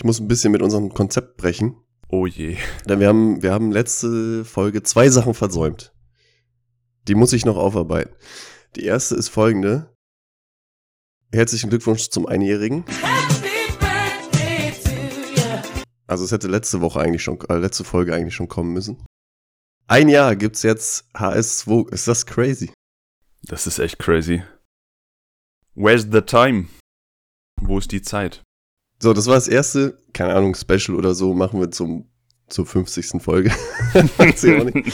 [0.00, 1.76] Ich muss ein bisschen mit unserem Konzept brechen.
[2.08, 2.56] Oh je.
[2.88, 5.92] Denn wir haben, wir haben letzte Folge zwei Sachen versäumt.
[7.06, 8.16] Die muss ich noch aufarbeiten.
[8.76, 9.94] Die erste ist folgende.
[11.30, 12.86] Herzlichen Glückwunsch zum Einjährigen.
[16.06, 19.04] Also es hätte letzte Woche eigentlich schon, äh, letzte Folge eigentlich schon kommen müssen.
[19.86, 21.92] Ein Jahr gibt's jetzt HS2.
[21.92, 22.72] Ist das crazy?
[23.42, 24.42] Das ist echt crazy.
[25.74, 26.68] Where's the time?
[27.60, 28.42] Wo ist die Zeit?
[29.02, 32.06] So, das war das erste, keine Ahnung, Special oder so, machen wir zum,
[32.48, 33.22] zur 50.
[33.22, 33.50] Folge.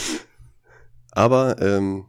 [1.11, 2.05] Aber ähm,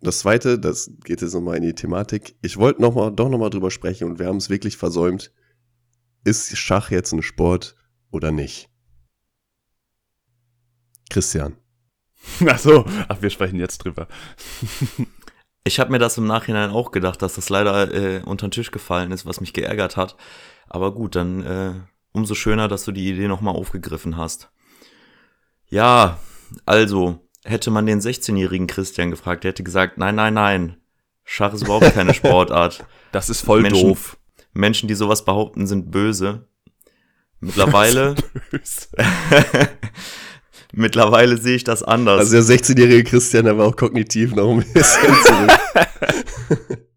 [0.00, 2.36] das zweite, das geht jetzt nochmal in die Thematik.
[2.42, 5.32] Ich wollte noch mal, doch nochmal drüber sprechen und wir haben es wirklich versäumt.
[6.24, 7.74] Ist Schach jetzt ein Sport
[8.12, 8.70] oder nicht?
[11.10, 11.56] Christian.
[12.46, 14.06] Ach so, ach, wir sprechen jetzt drüber.
[15.64, 18.70] Ich habe mir das im Nachhinein auch gedacht, dass das leider äh, unter den Tisch
[18.70, 20.16] gefallen ist, was mich geärgert hat.
[20.72, 21.72] Aber gut, dann äh,
[22.12, 24.50] umso schöner, dass du die Idee nochmal aufgegriffen hast.
[25.68, 26.18] Ja,
[26.64, 30.76] also, hätte man den 16-jährigen Christian gefragt, der hätte gesagt, nein, nein, nein,
[31.24, 32.86] Schach ist überhaupt keine Sportart.
[33.12, 34.16] Das ist voll Menschen, doof.
[34.54, 36.48] Menschen, die sowas behaupten, sind böse.
[37.40, 38.14] Mittlerweile,
[40.72, 42.18] mittlerweile sehe ich das anders.
[42.18, 45.50] Also der 16-jährige Christian, der war auch kognitiv noch ein bisschen zurück.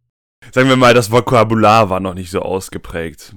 [0.53, 3.35] Sagen wir mal, das Vokabular war noch nicht so ausgeprägt.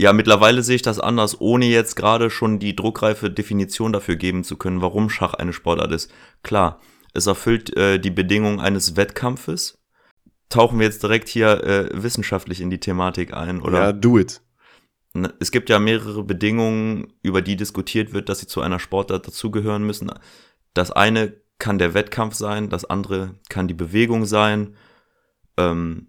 [0.00, 4.42] Ja, mittlerweile sehe ich das anders, ohne jetzt gerade schon die druckreife Definition dafür geben
[4.42, 6.12] zu können, warum Schach eine Sportart ist.
[6.42, 6.80] Klar,
[7.12, 9.78] es erfüllt äh, die Bedingungen eines Wettkampfes.
[10.48, 13.78] Tauchen wir jetzt direkt hier äh, wissenschaftlich in die Thematik ein, oder?
[13.78, 14.42] Ja, do it.
[15.14, 19.26] Ne, Es gibt ja mehrere Bedingungen, über die diskutiert wird, dass sie zu einer Sportart
[19.26, 20.10] dazugehören müssen.
[20.74, 24.76] Das eine kann der Wettkampf sein, das andere kann die Bewegung sein,
[25.56, 26.08] ähm,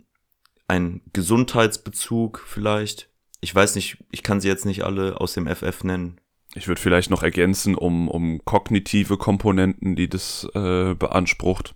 [0.67, 3.11] ein Gesundheitsbezug vielleicht.
[3.46, 6.20] Ich weiß nicht, ich kann sie jetzt nicht alle aus dem FF nennen.
[6.56, 11.75] Ich würde vielleicht noch ergänzen um, um kognitive Komponenten, die das äh, beansprucht.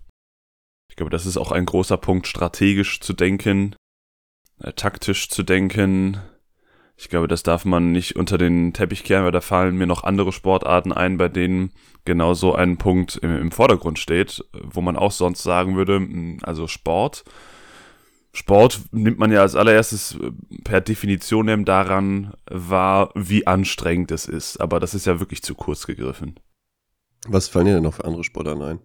[0.88, 3.76] Ich glaube, das ist auch ein großer Punkt, strategisch zu denken,
[4.60, 6.18] äh, taktisch zu denken.
[6.96, 10.02] Ich glaube, das darf man nicht unter den Teppich kehren, weil da fallen mir noch
[10.02, 11.72] andere Sportarten ein, bei denen
[12.04, 16.38] genau so ein Punkt im, im Vordergrund steht, wo man auch sonst sagen würde, mh,
[16.42, 17.22] also Sport.
[18.32, 20.30] Sport nimmt man ja als allererstes äh,
[20.62, 24.60] per Definition eben daran wahr, wie anstrengend es ist.
[24.60, 26.38] Aber das ist ja wirklich zu kurz gegriffen.
[27.26, 28.80] Was fallen dir denn noch für andere Sportarten ein?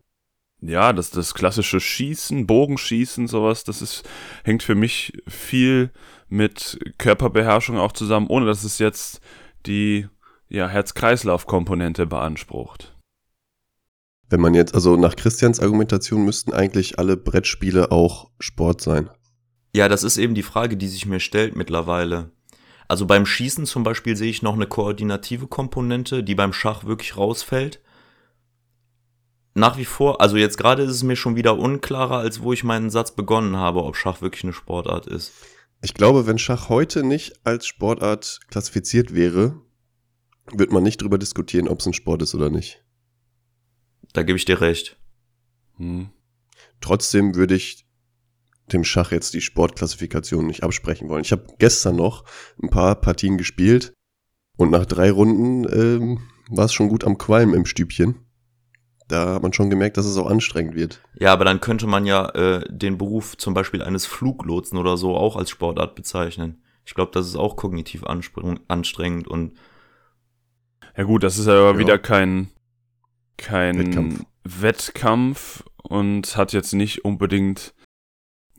[0.62, 4.04] Ja, das, das klassische Schießen, Bogenschießen, sowas, das ist,
[4.44, 5.92] hängt für mich viel
[6.28, 9.22] mit Körperbeherrschung auch zusammen, ohne dass es jetzt
[9.66, 10.08] die
[10.48, 12.96] ja, Herz-Kreislauf-Komponente beansprucht.
[14.30, 19.10] Wenn man jetzt, also nach Christians Argumentation müssten eigentlich alle Brettspiele auch Sport sein.
[19.76, 22.32] Ja, das ist eben die Frage, die sich mir stellt mittlerweile.
[22.88, 27.18] Also beim Schießen zum Beispiel sehe ich noch eine koordinative Komponente, die beim Schach wirklich
[27.18, 27.82] rausfällt.
[29.54, 32.64] Nach wie vor, also jetzt gerade ist es mir schon wieder unklarer, als wo ich
[32.64, 35.34] meinen Satz begonnen habe, ob Schach wirklich eine Sportart ist.
[35.82, 39.60] Ich glaube, wenn Schach heute nicht als Sportart klassifiziert wäre,
[40.54, 42.82] wird man nicht drüber diskutieren, ob es ein Sport ist oder nicht.
[44.14, 44.98] Da gebe ich dir recht.
[45.76, 46.12] Hm.
[46.80, 47.85] Trotzdem würde ich
[48.72, 51.24] dem Schach jetzt die Sportklassifikation nicht absprechen wollen.
[51.24, 52.24] Ich habe gestern noch
[52.62, 53.94] ein paar Partien gespielt
[54.58, 58.16] und nach drei Runden ähm, war es schon gut am Qualm im Stübchen.
[59.08, 61.00] Da hat man schon gemerkt, dass es auch anstrengend wird.
[61.20, 65.16] Ja, aber dann könnte man ja äh, den Beruf zum Beispiel eines Fluglotsen oder so
[65.16, 66.64] auch als Sportart bezeichnen.
[66.86, 69.54] Ich glaube, das ist auch kognitiv anstrengend und
[70.98, 71.78] Ja gut, das ist aber Ja.
[71.78, 72.50] wieder kein,
[73.38, 74.26] kein Wettkampf.
[74.44, 75.64] Wettkampf.
[75.84, 77.75] und hat jetzt nicht unbedingt,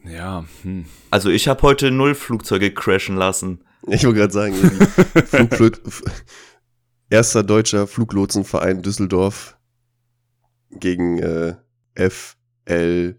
[0.09, 0.87] ja, hm.
[1.11, 3.65] also ich habe heute null Flugzeuge crashen lassen.
[3.89, 4.55] Ich wollte gerade sagen,
[7.11, 9.57] erster deutscher Fluglotsenverein Düsseldorf
[10.71, 11.55] gegen äh,
[11.95, 13.17] FLV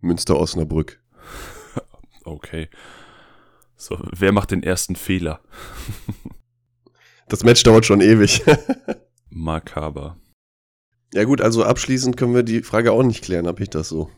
[0.00, 1.00] Münster-Osnabrück.
[2.24, 2.68] okay.
[3.76, 5.40] So, wer macht den ersten Fehler?
[7.26, 8.42] Das Match dauert schon ewig.
[9.30, 10.18] Makaber.
[11.14, 14.10] ja gut, also abschließend können wir die Frage auch nicht klären, habe ich das so.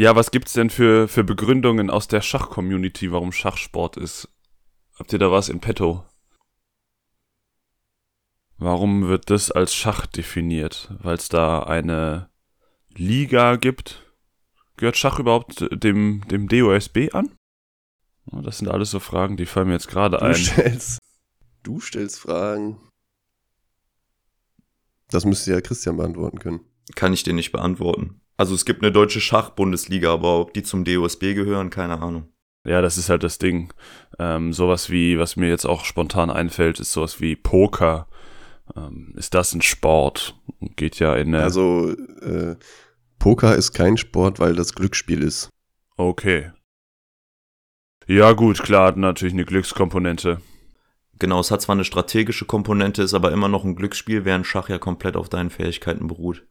[0.00, 4.30] Ja, was gibt's denn für, für Begründungen aus der Schach-Community, warum Schachsport ist?
[4.98, 6.06] Habt ihr da was in petto?
[8.56, 10.90] Warum wird das als Schach definiert?
[11.02, 12.30] Weil es da eine
[12.88, 14.10] Liga gibt?
[14.78, 17.36] Gehört Schach überhaupt dem, dem DOSB an?
[18.24, 20.34] Das sind alles so Fragen, die fallen mir jetzt gerade ein.
[20.34, 20.98] stellst,
[21.62, 22.80] du stellst Fragen.
[25.10, 26.60] Das müsste ja Christian beantworten können.
[26.94, 28.22] Kann ich dir nicht beantworten.
[28.40, 32.32] Also es gibt eine deutsche Schachbundesliga, aber ob die zum DOSB gehören, keine Ahnung.
[32.64, 33.70] Ja, das ist halt das Ding.
[34.18, 38.08] Ähm, sowas wie, was mir jetzt auch spontan einfällt, ist sowas wie Poker.
[38.74, 40.40] Ähm, ist das ein Sport?
[40.76, 41.44] Geht ja in eine.
[41.44, 42.56] Also, äh,
[43.18, 45.50] Poker ist kein Sport, weil das Glücksspiel ist.
[45.98, 46.50] Okay.
[48.06, 50.40] Ja, gut, klar, hat natürlich eine Glückskomponente.
[51.18, 54.70] Genau, es hat zwar eine strategische Komponente, ist aber immer noch ein Glücksspiel, während Schach
[54.70, 56.46] ja komplett auf deinen Fähigkeiten beruht.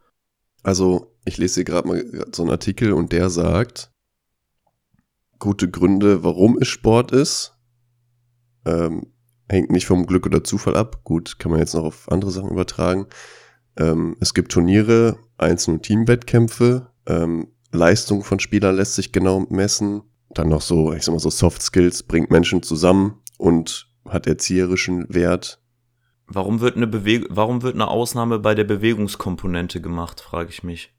[0.64, 3.92] Also, ich lese hier gerade mal so einen Artikel und der sagt,
[5.40, 7.56] gute Gründe, warum es Sport ist.
[8.66, 9.14] Ähm,
[9.48, 11.04] hängt nicht vom Glück oder Zufall ab.
[11.04, 13.08] Gut, kann man jetzt noch auf andere Sachen übertragen.
[13.78, 16.92] Ähm, es gibt Turniere, Einzel- und Teamwettkämpfe.
[17.08, 20.02] Ähm, Leistung von Spielern lässt sich genau messen.
[20.32, 25.06] Dann noch so, ich sag mal so Soft Skills, bringt Menschen zusammen und hat erzieherischen
[25.10, 25.62] Wert.
[26.30, 30.94] Warum wird eine Beweg warum wird eine Ausnahme bei der Bewegungskomponente gemacht, frage ich mich.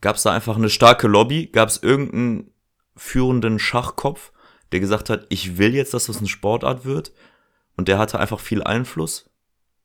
[0.00, 1.46] Gab es da einfach eine starke Lobby?
[1.46, 2.52] Gab es irgendeinen
[2.94, 4.32] führenden Schachkopf,
[4.72, 7.12] der gesagt hat, ich will jetzt, dass das eine Sportart wird?
[7.76, 9.30] Und der hatte einfach viel Einfluss?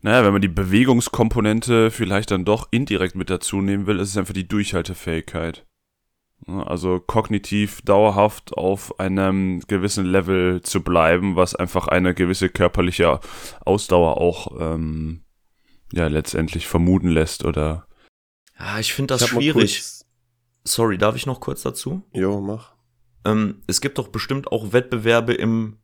[0.02, 4.18] Naja, wenn man die Bewegungskomponente vielleicht dann doch indirekt mit dazu nehmen will, ist es
[4.18, 5.66] einfach die Durchhaltefähigkeit.
[6.48, 13.20] Also kognitiv dauerhaft auf einem gewissen Level zu bleiben, was einfach eine gewisse körperliche
[13.66, 15.24] Ausdauer auch ähm,
[15.94, 17.88] ja letztendlich vermuten lässt oder.
[18.60, 19.84] Ja, ich finde das ich schwierig.
[20.66, 22.04] Sorry, darf ich noch kurz dazu?
[22.14, 22.74] Jo, mach.
[23.26, 25.78] Ähm, es gibt doch bestimmt auch Wettbewerbe im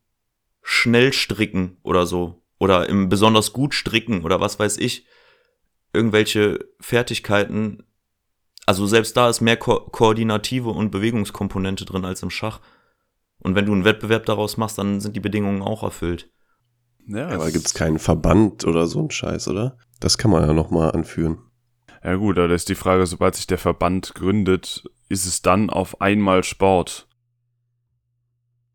[0.62, 2.42] Schnellstricken oder so.
[2.58, 5.06] Oder im besonders gut stricken oder was weiß ich.
[5.92, 7.84] Irgendwelche Fertigkeiten,
[8.66, 12.60] also selbst da ist mehr Ko koordinative und Bewegungskomponente drin als im Schach.
[13.38, 16.30] Und wenn du einen Wettbewerb daraus machst, dann sind die Bedingungen auch erfüllt.
[17.06, 19.78] Ja, aber gibt es keinen Verband oder so ein Scheiß, oder?
[19.98, 21.38] Das kann man ja nochmal anführen.
[22.04, 25.70] Ja gut, aber das ist die Frage, sobald sich der Verband gründet, ist es dann
[25.70, 27.08] auf einmal Sport?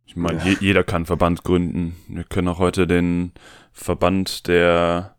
[0.06, 0.46] Ich meine, ja.
[0.46, 1.96] je, jeder kann Verband gründen.
[2.08, 3.32] Wir können auch heute den
[3.72, 5.16] Verband der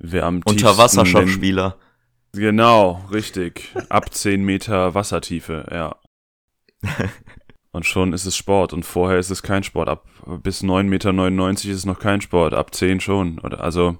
[0.00, 1.76] Unterwasserschachspieler
[2.34, 3.74] Genau, richtig.
[3.90, 5.96] Ab 10 Meter Wassertiefe, ja.
[7.72, 8.72] Und schon ist es Sport.
[8.72, 9.88] Und vorher ist es kein Sport.
[9.88, 10.06] Ab
[10.42, 12.54] bis 9,99 Meter ist es noch kein Sport.
[12.54, 13.38] Ab 10 schon.
[13.38, 13.98] Oder, also,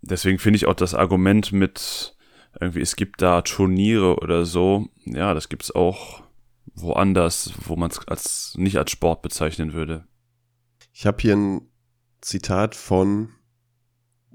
[0.00, 2.16] deswegen finde ich auch das Argument mit
[2.60, 4.88] irgendwie, es gibt da Turniere oder so.
[5.04, 6.22] Ja, das gibt es auch
[6.74, 10.06] woanders, wo man es als, nicht als Sport bezeichnen würde.
[10.92, 11.70] Ich habe hier ein
[12.20, 13.30] Zitat von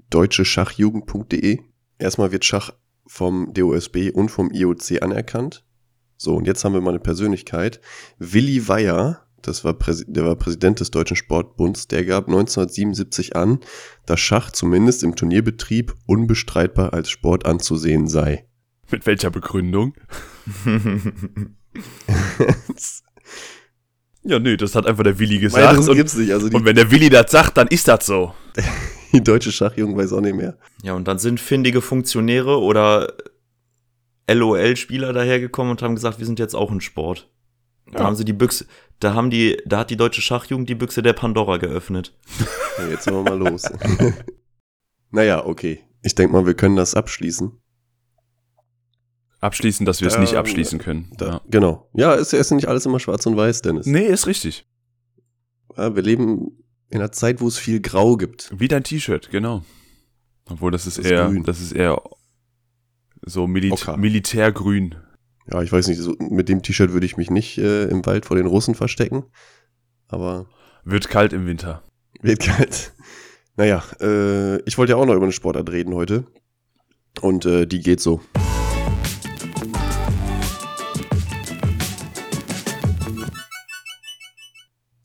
[0.10, 1.60] deutscheschachjugend.de.
[1.98, 2.72] Erstmal wird Schach
[3.06, 5.64] vom DOSB und vom IOC anerkannt.
[6.18, 7.82] So, und jetzt haben wir mal eine Persönlichkeit.
[8.18, 13.60] Willi Weyer, das war der war Präsident des Deutschen Sportbunds, der gab 1977 an,
[14.06, 18.46] dass Schach zumindest im Turnierbetrieb unbestreitbar als Sport anzusehen sei.
[18.90, 19.96] Mit welcher Begründung?
[24.24, 25.66] ja, nö, das hat einfach der Willi gesagt.
[25.66, 26.32] Nein, das gibt's nicht.
[26.32, 28.34] Also und wenn der Willi das sagt, dann ist das so.
[29.14, 30.58] Die deutsche Schachjugend weiß auch nicht mehr.
[30.82, 33.14] Ja, und dann sind findige Funktionäre oder
[34.28, 37.30] LOL-Spieler dahergekommen und haben gesagt, wir sind jetzt auch ein Sport.
[37.92, 38.06] Da ja.
[38.06, 38.66] haben sie die Büchse,
[39.00, 42.18] da haben die, da hat die deutsche Schachjugend die Büchse der Pandora geöffnet.
[42.80, 43.72] Ja, jetzt sind wir mal los.
[45.12, 45.84] naja, okay.
[46.02, 47.52] Ich denke mal, wir können das abschließen.
[49.42, 51.12] Abschließen, dass wir es ähm, nicht abschließen können.
[51.20, 51.42] Da, ja.
[51.52, 51.88] Genau.
[51.94, 53.86] Ja, ist, ist nicht alles immer schwarz und weiß, Dennis.
[53.86, 54.66] Nee, ist richtig.
[55.78, 56.63] Ja, wir leben
[56.94, 58.52] in einer Zeit, wo es viel Grau gibt.
[58.56, 59.64] Wie dein T-Shirt, genau.
[60.48, 61.44] Obwohl das ist, das ist eher, grün.
[61.44, 62.00] das ist eher
[63.26, 63.98] so Milit okay.
[63.98, 64.96] Militärgrün.
[65.52, 68.28] Ja, ich weiß nicht, so, mit dem T-Shirt würde ich mich nicht äh, im Wald
[68.28, 69.24] vor den Russen verstecken.
[70.08, 70.46] Aber.
[70.84, 71.82] Wird kalt im Winter.
[72.22, 72.94] Wird kalt.
[73.56, 76.28] Naja, äh, ich wollte ja auch noch über eine Sportart reden heute.
[77.22, 78.22] Und äh, die geht so.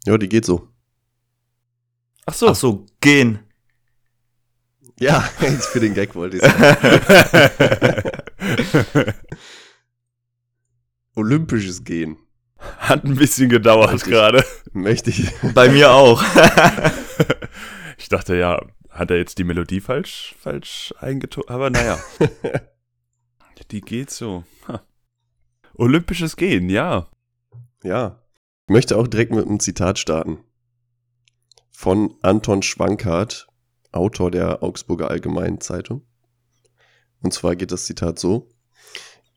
[0.04, 0.68] Ja, die geht so.
[2.28, 2.48] Ach so.
[2.48, 3.38] Ach so, gehen.
[5.00, 5.20] Ja,
[5.72, 6.76] für den Gag wollte ich sagen.
[11.14, 12.18] Olympisches Gehen.
[12.58, 14.44] Hat ein bisschen gedauert gerade.
[14.74, 15.32] Möchte ich.
[15.54, 16.22] Bei mir auch.
[17.96, 21.48] ich dachte ja, hat er jetzt die Melodie falsch, falsch eingezogen?
[21.48, 21.98] Aber naja.
[23.70, 24.44] die geht so.
[24.66, 24.82] Ha.
[25.72, 27.08] Olympisches Gehen, ja.
[27.82, 28.20] Ja.
[28.66, 30.40] Ich möchte auch direkt mit einem Zitat starten
[31.78, 33.46] von Anton Schwankart,
[33.92, 36.02] Autor der Augsburger Allgemeinen Zeitung.
[37.20, 38.48] Und zwar geht das Zitat so.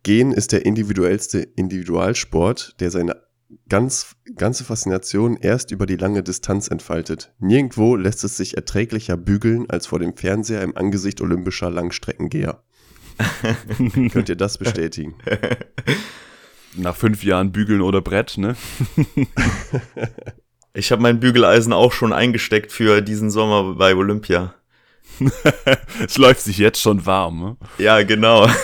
[0.01, 3.21] Gehen ist der individuellste Individualsport, der seine
[3.69, 7.31] ganz, ganze Faszination erst über die lange Distanz entfaltet.
[7.37, 12.63] Nirgendwo lässt es sich erträglicher bügeln als vor dem Fernseher im Angesicht olympischer Langstreckengeher.
[14.11, 15.13] Könnt ihr das bestätigen?
[16.75, 18.55] Nach fünf Jahren bügeln oder Brett, ne?
[20.73, 24.53] Ich habe mein Bügeleisen auch schon eingesteckt für diesen Sommer bei Olympia.
[26.05, 27.41] es läuft sich jetzt schon warm.
[27.41, 27.57] Ne?
[27.77, 28.47] Ja, genau.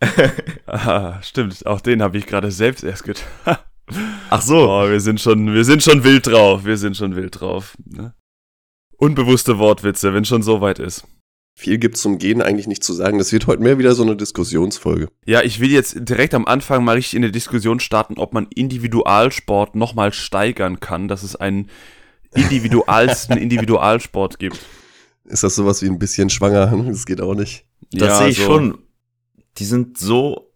[0.66, 3.58] ah, stimmt, auch den habe ich gerade selbst erst getan.
[4.30, 4.68] Ach so.
[4.68, 6.64] Oh, wir sind schon, wir sind schon wild drauf.
[6.64, 7.76] Wir sind schon wild drauf.
[7.84, 8.14] Ne?
[8.96, 11.06] Unbewusste Wortwitze, wenn schon so weit ist.
[11.58, 13.16] Viel gibt's zum Gehen eigentlich nicht zu sagen.
[13.16, 15.08] Das wird heute mehr wieder so eine Diskussionsfolge.
[15.24, 18.46] Ja, ich will jetzt direkt am Anfang mal richtig in eine Diskussion starten, ob man
[18.54, 21.70] Individualsport nochmal steigern kann, dass es einen
[22.34, 24.58] individualsten Individualsport gibt.
[25.24, 26.70] Ist das sowas wie ein bisschen schwanger?
[26.88, 27.64] Das geht auch nicht.
[27.90, 28.44] Das Ja, sehe ich so.
[28.44, 28.78] schon.
[29.56, 30.52] Die sind so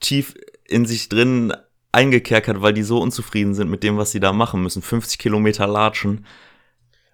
[0.00, 0.34] tief
[0.68, 1.54] in sich drin
[1.92, 4.82] eingekerkert, weil die so unzufrieden sind mit dem, was sie da machen müssen.
[4.82, 6.26] 50 Kilometer latschen.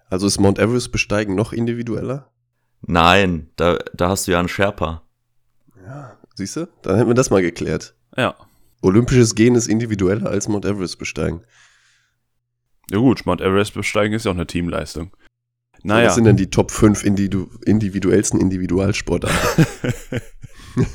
[0.09, 2.29] Also ist Mount Everest besteigen noch individueller?
[2.81, 5.03] Nein, da, da hast du ja einen Sherpa.
[6.35, 6.67] Siehst du?
[6.83, 7.95] Dann hätten wir das mal geklärt.
[8.15, 8.35] Ja.
[8.81, 11.41] Olympisches Gehen ist individueller als Mount Everest besteigen.
[12.89, 15.11] Ja gut, Mount Everest besteigen ist ja auch eine Teamleistung.
[15.73, 16.09] Was Naja.
[16.11, 19.65] sind denn die Top 5 individu individuellsten Individualsportarten?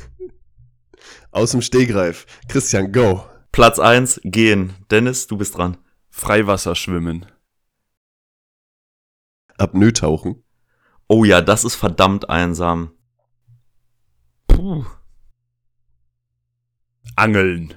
[1.31, 2.25] Aus dem Stegreif.
[2.47, 3.23] Christian, go.
[3.51, 4.73] Platz eins gehen.
[4.89, 5.77] Dennis, du bist dran.
[6.09, 7.25] Freiwasserschwimmen.
[9.57, 10.43] Apnoe tauchen.
[11.07, 12.91] Oh ja, das ist verdammt einsam.
[14.47, 14.85] Puh.
[17.15, 17.73] Angeln.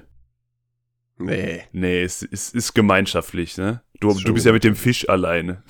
[1.17, 1.63] Nee.
[1.71, 3.81] Nee, es, es ist gemeinschaftlich, ne?
[3.99, 5.63] Du, du bist ja mit dem Fisch alleine.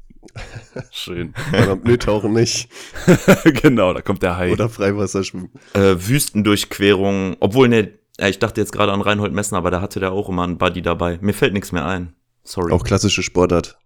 [0.90, 1.34] Schön.
[1.52, 2.68] Apnoe tauchen nicht.
[3.62, 4.52] genau, da kommt der Hai.
[4.52, 5.50] Oder Freiwasserschwimmen.
[5.74, 7.36] Äh, Wüstendurchquerung.
[7.40, 10.28] Obwohl, ne, ja, ich dachte jetzt gerade an Reinhold Messner, aber da hatte der auch
[10.28, 11.18] immer einen Buddy dabei.
[11.20, 12.14] Mir fällt nichts mehr ein.
[12.44, 12.72] Sorry.
[12.72, 13.78] Auch klassische Sportart.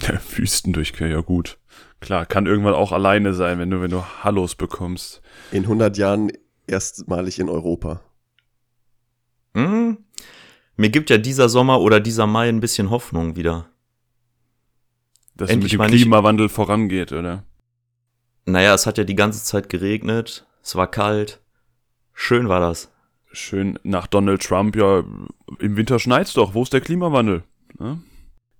[0.36, 1.58] Wüstendurchquer, ja gut.
[2.00, 5.20] Klar, kann irgendwann auch alleine sein, wenn du, wenn du Hallos bekommst.
[5.50, 6.30] In 100 Jahren
[6.66, 8.00] erstmalig in Europa.
[9.54, 9.98] Hm?
[10.76, 13.66] Mir gibt ja dieser Sommer oder dieser Mai ein bisschen Hoffnung wieder.
[15.34, 17.44] Dass Endlich es mit dem nicht- Klimawandel vorangeht, oder?
[18.44, 20.46] Naja, es hat ja die ganze Zeit geregnet.
[20.62, 21.40] Es war kalt.
[22.14, 22.90] Schön war das.
[23.30, 25.04] Schön nach Donald Trump, ja,
[25.58, 26.54] im Winter schneit's doch.
[26.54, 27.42] Wo ist der Klimawandel?
[27.78, 28.00] Ne?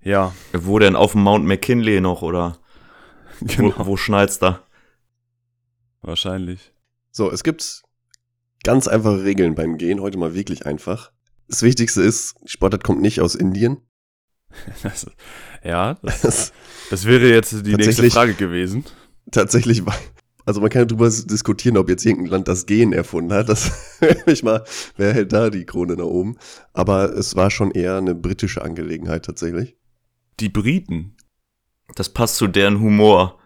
[0.03, 2.59] Ja, Wo denn auf dem Mount McKinley noch oder
[3.57, 3.75] genau.
[3.79, 4.63] wo, wo schneit's da?
[6.03, 6.73] Wahrscheinlich.
[7.11, 7.83] So, es gibt
[8.65, 10.01] ganz einfache Regeln beim Gehen.
[10.01, 11.13] Heute mal wirklich einfach.
[11.49, 13.79] Das Wichtigste ist, die Sportart kommt nicht aus Indien.
[14.83, 15.07] Das,
[15.63, 16.53] ja, das, Das
[16.91, 18.85] das wäre jetzt die nächste Frage gewesen.
[19.31, 19.95] tatsächlich war.
[20.47, 23.51] Also man kann darüber diskutieren, ob jetzt irgendein Land das Gehen erfunden hat.
[23.51, 23.71] Das
[24.27, 24.65] ich mal,
[24.97, 26.39] wer hält da die Krone nach oben?
[26.73, 29.77] Aber es war schon eher eine britische Angelegenheit tatsächlich.
[30.41, 31.18] Die Briten.
[31.99, 33.41] Das passt zu deren Humor.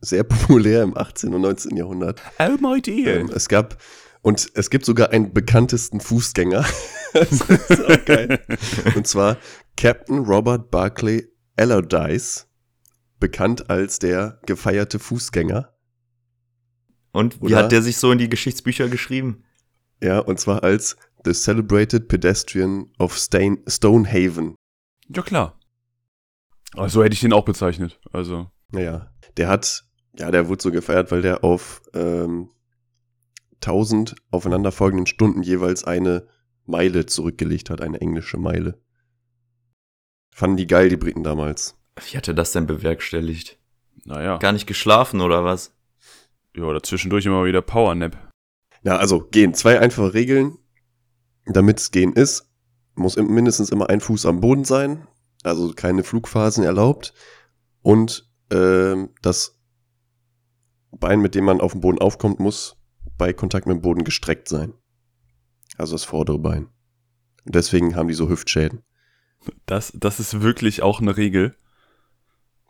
[0.00, 1.34] Sehr populär im 18.
[1.34, 1.76] und 19.
[1.76, 2.22] Jahrhundert.
[2.38, 3.16] Oh my dear.
[3.16, 3.76] Ähm, es gab
[4.22, 6.64] und es gibt sogar einen bekanntesten Fußgänger.
[7.12, 8.40] das ist auch geil.
[8.94, 9.36] Und zwar
[9.76, 11.28] Captain Robert Barclay
[11.58, 12.48] Allardyce,
[13.18, 15.74] bekannt als der gefeierte Fußgänger.
[17.12, 17.56] Und wie Oder?
[17.56, 19.44] hat der sich so in die Geschichtsbücher geschrieben?
[20.02, 24.54] Ja, und zwar als The Celebrated Pedestrian of Stain Stonehaven.
[25.08, 25.59] Ja, klar.
[26.74, 27.98] Aber so hätte ich den auch bezeichnet.
[28.12, 29.84] Also, Naja, der hat,
[30.16, 32.50] ja, der wurde so gefeiert, weil der auf ähm,
[33.56, 36.26] 1000 aufeinanderfolgenden Stunden jeweils eine
[36.66, 38.80] Meile zurückgelegt hat, eine englische Meile.
[40.32, 41.76] Fanden die geil, die Briten damals.
[41.96, 43.58] Wie hat er das denn bewerkstelligt?
[44.04, 44.38] naja.
[44.38, 45.74] Gar nicht geschlafen oder was?
[46.56, 48.16] Ja, oder zwischendurch immer wieder Powernap.
[48.82, 49.54] Ja, also gehen.
[49.54, 50.56] Zwei einfache Regeln.
[51.46, 52.48] Damit es gehen ist,
[52.94, 55.06] muss mindestens immer ein Fuß am Boden sein.
[55.42, 57.14] Also keine Flugphasen erlaubt.
[57.82, 59.58] Und ähm, das
[60.92, 62.76] Bein, mit dem man auf den Boden aufkommt, muss
[63.16, 64.74] bei Kontakt mit dem Boden gestreckt sein.
[65.76, 66.68] Also das vordere Bein.
[67.44, 68.82] Und deswegen haben die so Hüftschäden.
[69.66, 71.56] Das, das ist wirklich auch eine Regel.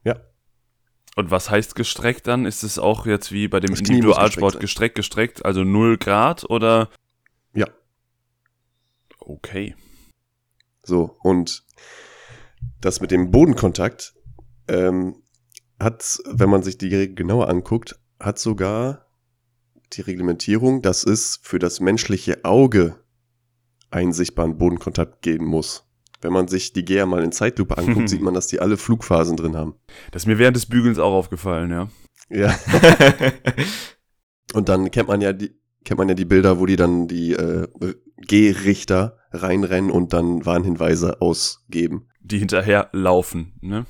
[0.05, 0.21] Ja.
[1.17, 2.47] Und was heißt gestreckt dann?
[2.47, 6.49] Ist es auch jetzt wie bei dem Das Individualsport gestreckt gestreckt, gestreckt, also 0 Grad
[6.49, 6.91] oder?
[7.53, 7.67] Ja.
[9.19, 9.75] Okay.
[10.83, 11.65] So, und
[12.81, 14.15] das mit dem Bodenkontakt
[14.69, 15.17] ähm,
[15.79, 19.07] hat, wenn man sich die Regel genauer anguckt, hat sogar
[19.93, 22.97] die Reglementierung, dass es für das menschliche Auge
[23.91, 25.87] einen sichtbaren Bodenkontakt geben muss.
[26.21, 29.37] Wenn man sich die Geher mal in Zeitlupe anguckt, sieht man, dass die alle Flugphasen
[29.37, 29.75] drin haben.
[30.13, 31.89] Das ist mir während des Bügelns auch aufgefallen, ja.
[32.29, 32.57] Ja.
[34.55, 37.33] Und dann kennt man ja die, kennt man ja die Bilder, wo die dann die
[37.33, 37.69] äh,
[38.17, 42.09] Gehrichter reinrennen und dann Warnhinweise ausgeben.
[42.21, 43.87] Die hinterher laufen, ne?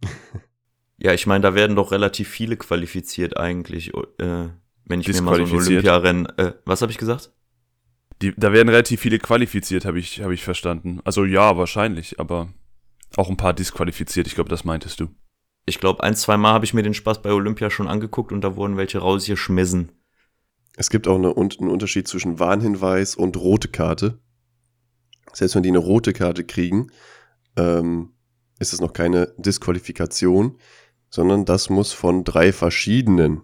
[0.96, 4.48] ja, ich meine, da werden doch relativ viele qualifiziert eigentlich, äh,
[4.84, 5.62] wenn ich mir mal so ein.
[5.62, 6.26] Olympiarennen.
[6.38, 7.32] Äh, was habe ich gesagt?
[8.22, 11.00] Die, da werden relativ viele qualifiziert, habe ich, hab ich verstanden.
[11.04, 12.48] Also ja, wahrscheinlich, aber
[13.16, 14.26] auch ein paar disqualifiziert.
[14.26, 15.08] Ich glaube, das meintest du.
[15.66, 18.42] Ich glaube, ein, zwei Mal habe ich mir den Spaß bei Olympia schon angeguckt und
[18.42, 19.92] da wurden welche rausgeschmissen.
[20.76, 24.18] Es gibt auch eine, einen Unterschied zwischen Warnhinweis und rote Karte.
[25.32, 26.88] Selbst wenn die eine rote Karte kriegen,
[27.56, 28.12] ähm,
[28.58, 30.58] ist es noch keine Disqualifikation,
[31.10, 33.42] sondern das muss von drei verschiedenen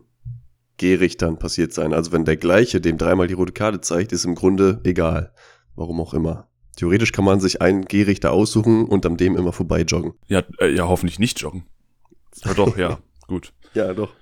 [0.76, 1.92] Gehrichtern passiert sein.
[1.92, 5.32] Also wenn der gleiche dem dreimal die rote Karte zeigt, ist im Grunde egal.
[5.74, 6.48] Warum auch immer.
[6.76, 10.14] Theoretisch kann man sich einen Gehrichter aussuchen und an dem immer vorbei joggen.
[10.26, 11.64] Ja, äh, ja hoffentlich nicht joggen.
[12.44, 13.52] Ja, doch, ja, gut.
[13.74, 14.12] Ja, doch.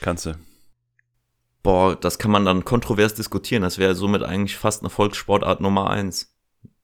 [0.00, 0.34] Kannst du.
[1.66, 3.64] Boah, das kann man dann kontrovers diskutieren.
[3.64, 6.32] Das wäre somit eigentlich fast eine Volkssportart Nummer eins.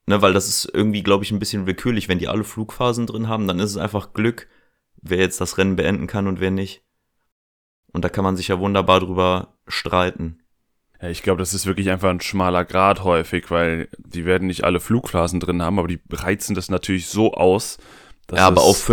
[0.06, 2.08] Ne, weil das ist irgendwie, glaube ich, ein bisschen willkürlich.
[2.08, 4.48] Wenn die alle Flugphasen drin haben, dann ist es einfach Glück,
[4.96, 6.82] wer jetzt das Rennen beenden kann und wer nicht.
[7.92, 10.42] Und da kann man sich ja wunderbar drüber streiten.
[11.00, 14.64] Ja, ich glaube, das ist wirklich einfach ein schmaler Grad häufig, weil die werden nicht
[14.64, 17.78] alle Flugphasen drin haben, aber die reizen das natürlich so aus.
[18.26, 18.90] Dass ja, aber auf,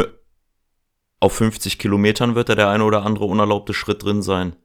[1.19, 4.55] auf 50 Kilometern wird da der eine oder andere unerlaubte Schritt drin sein.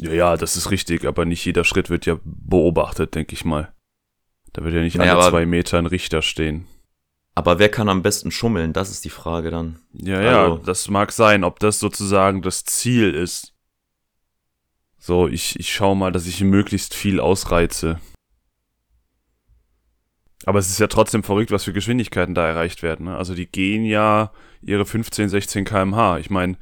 [0.00, 3.72] Ja, ja, das ist richtig, aber nicht jeder Schritt wird ja beobachtet, denke ich mal.
[4.52, 6.66] Da wird ja nicht naja, alle zwei Meter ein Richter stehen.
[7.34, 8.72] Aber wer kann am besten schummeln?
[8.72, 9.78] Das ist die Frage dann.
[9.92, 13.54] Ja, ja, also, das mag sein, ob das sozusagen das Ziel ist.
[14.98, 18.00] So, ich, ich schau mal, dass ich möglichst viel ausreize.
[20.46, 23.06] Aber es ist ja trotzdem verrückt, was für Geschwindigkeiten da erreicht werden.
[23.06, 23.16] Ne?
[23.16, 26.18] Also die gehen ja ihre 15, 16 kmh.
[26.18, 26.56] Ich meine,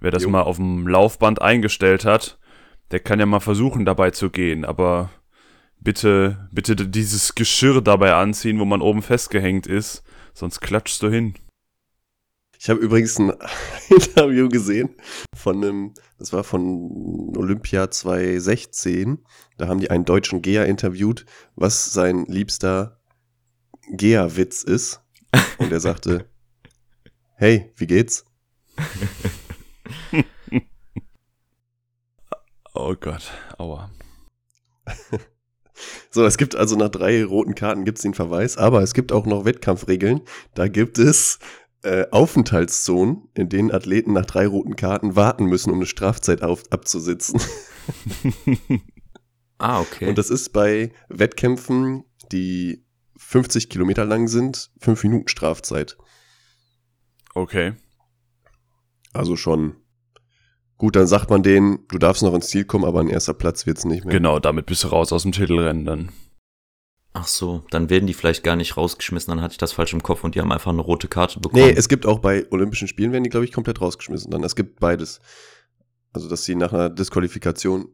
[0.00, 0.30] wer das jo.
[0.30, 2.38] mal auf dem Laufband eingestellt hat,
[2.90, 5.10] der kann ja mal versuchen, dabei zu gehen, aber
[5.80, 10.02] bitte, bitte dieses Geschirr dabei anziehen, wo man oben festgehängt ist,
[10.34, 11.34] sonst klatschst du hin.
[12.60, 13.32] Ich habe übrigens ein
[13.88, 14.90] Interview gesehen
[15.34, 19.18] von einem, das war von Olympia 2016.
[19.58, 22.98] Da haben die einen deutschen Geher interviewt, was sein liebster
[23.90, 25.00] Geher-Witz ist.
[25.58, 26.28] Und er sagte,
[27.36, 28.24] hey, wie geht's?
[32.88, 33.90] Oh Gott, aua.
[36.10, 39.12] So, es gibt also nach drei roten Karten gibt es den Verweis, aber es gibt
[39.12, 40.22] auch noch Wettkampfregeln.
[40.54, 41.38] Da gibt es
[41.82, 46.64] äh, Aufenthaltszonen, in denen Athleten nach drei roten Karten warten müssen, um eine Strafzeit auf,
[46.70, 47.40] abzusitzen.
[49.58, 50.08] ah, okay.
[50.08, 52.84] Und das ist bei Wettkämpfen, die
[53.18, 55.96] 50 Kilometer lang sind, fünf Minuten Strafzeit.
[57.34, 57.74] Okay.
[59.12, 59.76] Also schon
[60.78, 63.66] Gut, dann sagt man denen, du darfst noch ins Ziel kommen, aber ein erster Platz
[63.66, 64.14] wird's nicht mehr.
[64.14, 66.10] Genau, damit bist du raus aus dem Titelrennen dann.
[67.14, 70.04] Ach so, dann werden die vielleicht gar nicht rausgeschmissen, dann hatte ich das falsch im
[70.04, 71.64] Kopf und die haben einfach eine rote Karte bekommen.
[71.64, 74.30] Nee, es gibt auch bei Olympischen Spielen werden die, glaube ich, komplett rausgeschmissen.
[74.30, 75.20] Dann es gibt beides.
[76.12, 77.88] Also, dass sie nach einer Disqualifikation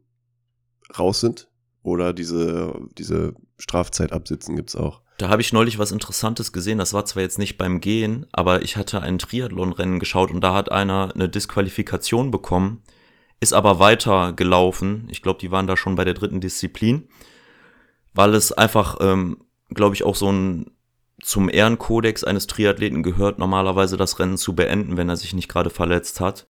[0.98, 1.48] raus sind
[1.82, 5.03] oder diese, diese Strafzeit absitzen, gibt's auch.
[5.16, 6.78] Da habe ich neulich was Interessantes gesehen.
[6.78, 10.54] Das war zwar jetzt nicht beim Gehen, aber ich hatte ein Triathlon-Rennen geschaut und da
[10.54, 12.82] hat einer eine Disqualifikation bekommen,
[13.40, 15.06] ist aber weiter gelaufen.
[15.10, 17.08] Ich glaube, die waren da schon bei der dritten Disziplin,
[18.12, 20.70] weil es einfach, ähm, glaube ich, auch so ein
[21.22, 25.70] zum Ehrenkodex eines Triathleten gehört, normalerweise das Rennen zu beenden, wenn er sich nicht gerade
[25.70, 26.48] verletzt hat.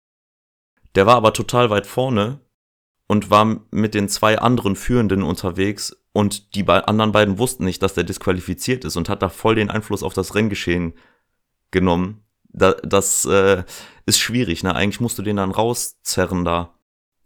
[0.94, 2.40] Der war aber total weit vorne
[3.06, 7.94] und war mit den zwei anderen Führenden unterwegs und die anderen beiden wussten nicht, dass
[7.94, 10.94] der disqualifiziert ist und hat da voll den Einfluss auf das Renngeschehen
[11.70, 12.24] genommen.
[12.50, 13.64] Da, das äh,
[14.06, 14.74] ist schwierig, ne?
[14.74, 16.74] Eigentlich musst du den dann rauszerren da.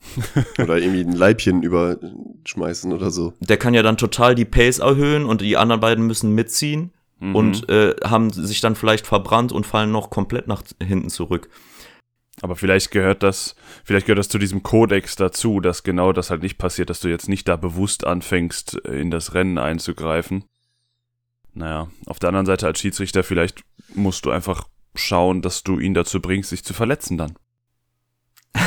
[0.59, 3.35] oder irgendwie ein Leibchen überschmeißen oder so.
[3.39, 7.37] Der kann ja dann total die Pace erhöhen und die anderen beiden müssen mitziehen mhm.
[7.37, 11.49] und äh, haben sich dann vielleicht verbrannt und fallen noch komplett nach hinten zurück.
[12.43, 16.43] Aber vielleicht gehört das, vielleicht gehört das zu diesem Kodex dazu, dass genau das halt
[16.43, 20.45] nicht passiert, dass du jetzt nicht da bewusst anfängst, in das Rennen einzugreifen.
[21.55, 23.63] Naja, auf der anderen Seite als Schiedsrichter, vielleicht
[23.95, 27.37] musst du einfach schauen, dass du ihn dazu bringst, sich zu verletzen dann.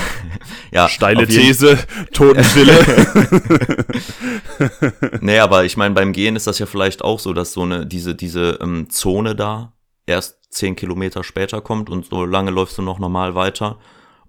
[0.71, 1.77] ja, steile These,
[2.13, 2.79] Totenstille.
[5.19, 7.85] nee, aber ich meine, beim Gehen ist das ja vielleicht auch so, dass so eine,
[7.85, 9.74] diese, diese ähm, Zone da
[10.05, 13.79] erst zehn Kilometer später kommt und so lange läufst du noch normal weiter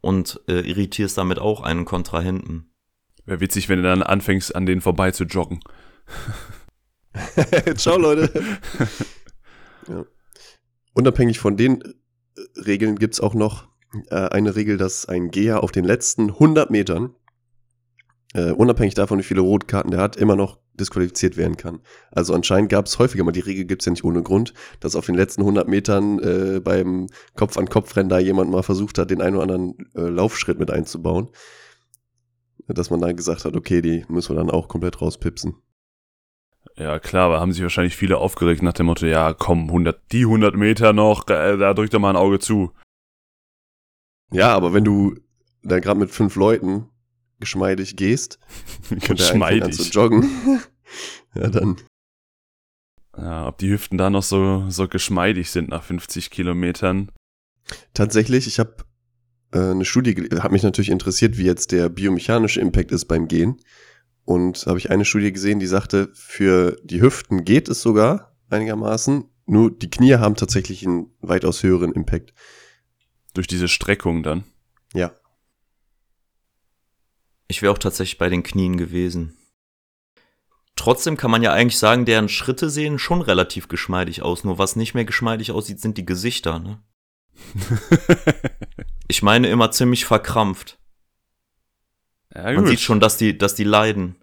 [0.01, 2.71] und äh, irritierst damit auch einen Kontrahenten.
[3.25, 5.61] Wäre witzig, wenn du dann anfängst, an denen vorbei zu joggen.
[7.77, 8.31] Ciao, Leute.
[9.89, 10.05] ja.
[10.95, 11.93] Unabhängig von den äh,
[12.65, 13.69] Regeln gibt es auch noch
[14.11, 17.15] äh, eine Regel, dass ein Geher auf den letzten 100 Metern,
[18.37, 21.81] äh, unabhängig davon, wie viele Rotkarten der hat, immer noch disqualifiziert werden kann.
[22.11, 24.94] Also anscheinend gab es häufiger mal, die Regel gibt es ja nicht ohne Grund, dass
[24.94, 29.37] auf den letzten 100 Metern äh, beim Kopf-an-Kopf-Rennen da jemand mal versucht hat, den einen
[29.37, 31.31] oder anderen äh, Laufschritt mit einzubauen.
[32.68, 35.55] Dass man dann gesagt hat, okay, die müssen wir dann auch komplett rauspipsen.
[36.77, 40.25] Ja, klar, aber haben sich wahrscheinlich viele aufgeregt nach dem Motto, ja, komm, 100, die
[40.25, 42.72] 100 Meter noch, äh, da drückt doch mal ein Auge zu.
[44.31, 45.14] Ja, aber wenn du
[45.62, 46.90] da gerade mit fünf Leuten
[47.40, 48.38] geschmeidig gehst
[48.90, 50.29] geschmeidig zu joggen,
[51.35, 51.77] ja dann.
[53.16, 57.11] Ja, ob die Hüften da noch so, so geschmeidig sind nach 50 Kilometern.
[57.94, 58.77] Tatsächlich, ich habe
[59.53, 63.57] äh, eine Studie, hat mich natürlich interessiert, wie jetzt der biomechanische Impact ist beim Gehen.
[64.25, 69.25] Und habe ich eine Studie gesehen, die sagte, für die Hüften geht es sogar einigermaßen,
[69.46, 72.35] nur die Knie haben tatsächlich einen weitaus höheren Impact.
[73.35, 74.44] Durch diese Streckung dann?
[74.94, 75.12] Ja.
[77.48, 79.37] Ich wäre auch tatsächlich bei den Knien gewesen.
[80.74, 84.44] Trotzdem kann man ja eigentlich sagen, deren Schritte sehen schon relativ geschmeidig aus.
[84.44, 86.82] Nur was nicht mehr geschmeidig aussieht, sind die Gesichter, ne?
[89.09, 90.78] ich meine immer ziemlich verkrampft.
[92.35, 94.16] Ja, Man sieht schon, dass die, dass die leiden.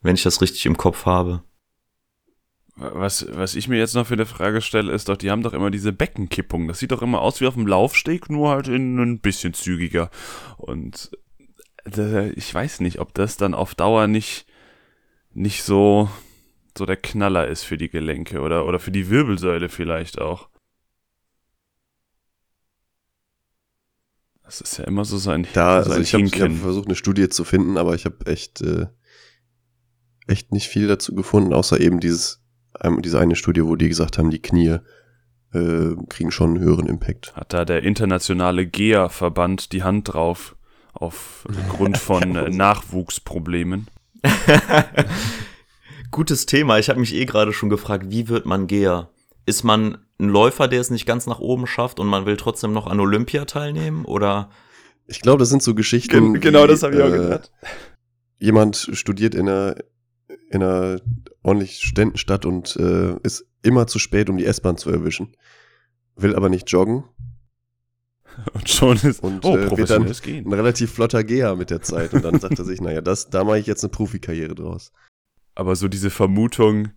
[0.00, 1.42] Wenn ich das richtig im Kopf habe.
[2.80, 5.52] Was, was ich mir jetzt noch für eine Frage stelle, ist doch, die haben doch
[5.52, 6.68] immer diese Beckenkippung.
[6.68, 10.10] Das sieht doch immer aus wie auf dem Laufsteg, nur halt in ein bisschen zügiger.
[10.58, 11.10] Und
[12.36, 14.46] ich weiß nicht, ob das dann auf Dauer nicht,
[15.32, 16.08] nicht so,
[16.76, 20.48] so der Knaller ist für die Gelenke oder, oder für die Wirbelsäule vielleicht auch.
[24.44, 25.48] Das ist ja immer so sein.
[25.52, 28.60] Da, so also ich habe hab versucht, eine Studie zu finden, aber ich habe echt,
[28.60, 28.86] äh,
[30.28, 32.40] echt nicht viel dazu gefunden, außer eben dieses,
[32.82, 34.78] ähm, diese eine Studie, wo die gesagt haben, die Knie
[35.52, 37.34] äh, kriegen schon einen höheren Impact.
[37.34, 40.56] Hat da der internationale GEA-Verband die Hand drauf,
[40.92, 43.86] aufgrund von äh, Nachwuchsproblemen?
[46.10, 46.78] Gutes Thema.
[46.78, 49.10] Ich habe mich eh gerade schon gefragt, wie wird man GEA?
[49.46, 52.72] Ist man ein Läufer, der es nicht ganz nach oben schafft und man will trotzdem
[52.72, 54.04] noch an Olympia teilnehmen?
[54.04, 54.50] Oder?
[55.06, 56.34] Ich glaube, das sind so Geschichten.
[56.34, 57.52] Gen genau, die, das habe ich auch äh, gedacht.
[58.38, 59.76] Jemand studiert in einer,
[60.50, 61.00] in einer
[61.48, 65.36] ordentlich Studentenstadt und äh, ist immer zu spät, um die S-Bahn zu erwischen.
[66.16, 67.04] Will aber nicht joggen.
[68.52, 72.14] Und schon ist und, oh, äh, wird dann ein relativ flotter Geher mit der Zeit.
[72.14, 74.92] Und dann sagt er sich, naja, das, da mache ich jetzt eine Profikarriere draus.
[75.56, 76.90] Aber so diese Vermutung,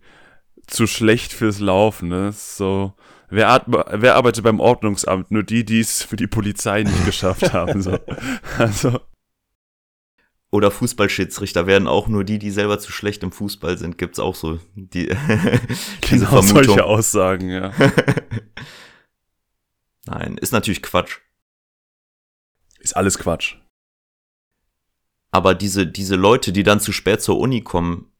[0.66, 2.32] zu schlecht fürs Laufen, ne?
[2.32, 2.94] So,
[3.28, 5.30] wer, wer arbeitet beim Ordnungsamt?
[5.30, 7.82] Nur die, die es für die Polizei nicht geschafft haben.
[7.82, 7.98] So.
[8.58, 9.00] Also.
[10.52, 14.34] Oder Fußballschiedsrichter werden auch nur die, die selber zu schlecht im Fußball sind, gibt's auch
[14.34, 16.64] so die diese genau Vermutung.
[16.64, 17.72] solche Aussagen, ja.
[20.04, 21.20] Nein, ist natürlich Quatsch.
[22.80, 23.56] Ist alles Quatsch.
[25.30, 28.12] Aber diese, diese Leute, die dann zu spät zur Uni kommen,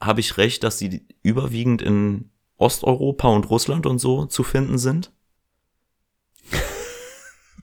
[0.00, 5.12] habe ich recht, dass sie überwiegend in Osteuropa und Russland und so zu finden sind?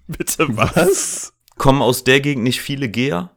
[0.07, 1.33] Bitte was?
[1.57, 3.35] Kommen aus der Gegend nicht viele Geher?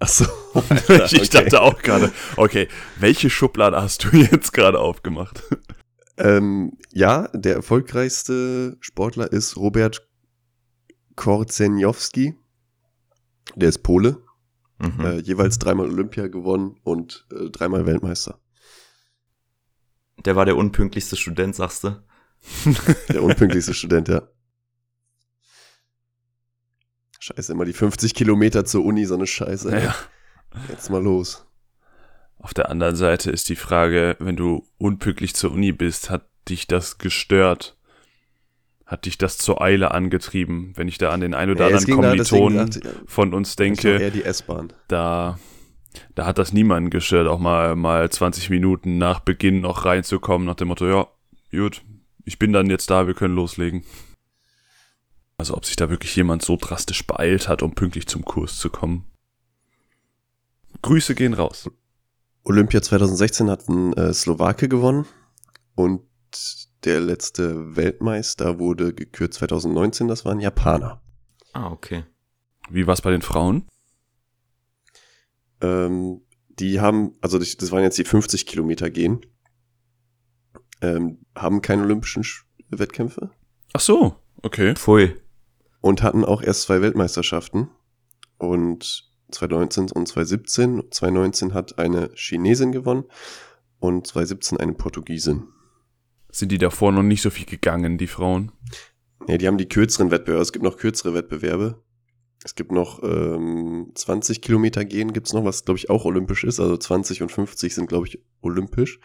[0.00, 0.24] Ach so.
[0.54, 1.28] Alter, ich, okay.
[1.28, 5.42] dachte auch gerade, okay, welche Schublade hast du jetzt gerade aufgemacht?
[6.16, 10.08] Ähm, ja, der erfolgreichste Sportler ist Robert
[11.16, 12.34] Korzenjowski.
[13.54, 14.22] Der ist Pole.
[14.78, 15.04] Mhm.
[15.04, 18.40] Äh, jeweils dreimal Olympia gewonnen und äh, dreimal Weltmeister.
[20.24, 22.02] Der war der unpünktlichste Student, sagst du?
[23.08, 24.22] der unpünktlichste Student, ja.
[27.20, 29.70] Scheiße, immer die 50 Kilometer zur Uni, so eine Scheiße.
[29.78, 29.94] Ja.
[30.68, 31.46] Jetzt mal los.
[32.38, 36.66] Auf der anderen Seite ist die Frage, wenn du unpünktlich zur Uni bist, hat dich
[36.66, 37.76] das gestört?
[38.90, 42.70] hat dich das zur Eile angetrieben, wenn ich da an den ein oder anderen Kommilitonen
[42.70, 43.98] da, von uns denke.
[44.88, 45.38] Da,
[46.16, 50.56] da hat das niemanden gestört, auch mal, mal 20 Minuten nach Beginn noch reinzukommen, nach
[50.56, 51.06] dem Motto, ja,
[51.52, 51.82] gut,
[52.24, 53.84] ich bin dann jetzt da, wir können loslegen.
[55.40, 58.68] Also ob sich da wirklich jemand so drastisch beeilt hat, um pünktlich zum Kurs zu
[58.68, 59.06] kommen.
[60.82, 61.70] Grüße gehen raus.
[62.44, 65.06] Olympia 2016 hat ein äh, Slowake gewonnen
[65.76, 66.02] und
[66.84, 71.00] der letzte Weltmeister wurde gekürt 2019, das war ein Japaner.
[71.54, 72.04] Ah, okay.
[72.68, 73.66] Wie war es bei den Frauen?
[75.62, 79.24] Ähm, die haben, also das, waren jetzt die 50 Kilometer gehen,
[80.82, 82.26] ähm, haben keine olympischen
[82.68, 83.30] Wettkämpfe.
[83.72, 84.74] Ach so, okay.
[84.74, 85.16] Pfui.
[85.80, 87.68] Und hatten auch erst zwei Weltmeisterschaften.
[88.38, 90.82] Und 2019 und 2017.
[90.90, 93.04] 2019 hat eine Chinesin gewonnen
[93.78, 95.44] und 2017 eine Portugiesin.
[96.30, 98.52] Sind die davor noch nicht so viel gegangen, die Frauen?
[99.26, 100.42] Ja, die haben die kürzeren Wettbewerbe.
[100.42, 101.82] Es gibt noch kürzere Wettbewerbe.
[102.42, 106.58] Es gibt noch ähm, 20 Kilometer gehen, gibt's noch, was glaube ich auch olympisch ist.
[106.58, 108.98] Also 20 und 50 sind glaube ich olympisch.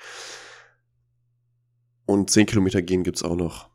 [2.06, 3.70] Und 10 Kilometer gehen gibt's auch noch.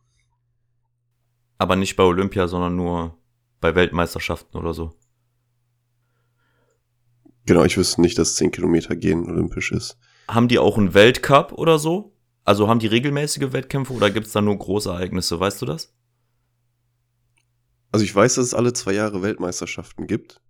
[1.60, 3.18] Aber nicht bei Olympia, sondern nur
[3.60, 4.94] bei Weltmeisterschaften oder so.
[7.44, 9.98] Genau, ich wüsste nicht, dass 10 Kilometer gehen olympisch ist.
[10.26, 12.16] Haben die auch einen Weltcup oder so?
[12.44, 15.38] Also haben die regelmäßige Wettkämpfe oder gibt es da nur Großereignisse?
[15.38, 15.92] Weißt du das?
[17.92, 20.40] Also ich weiß, dass es alle zwei Jahre Weltmeisterschaften gibt.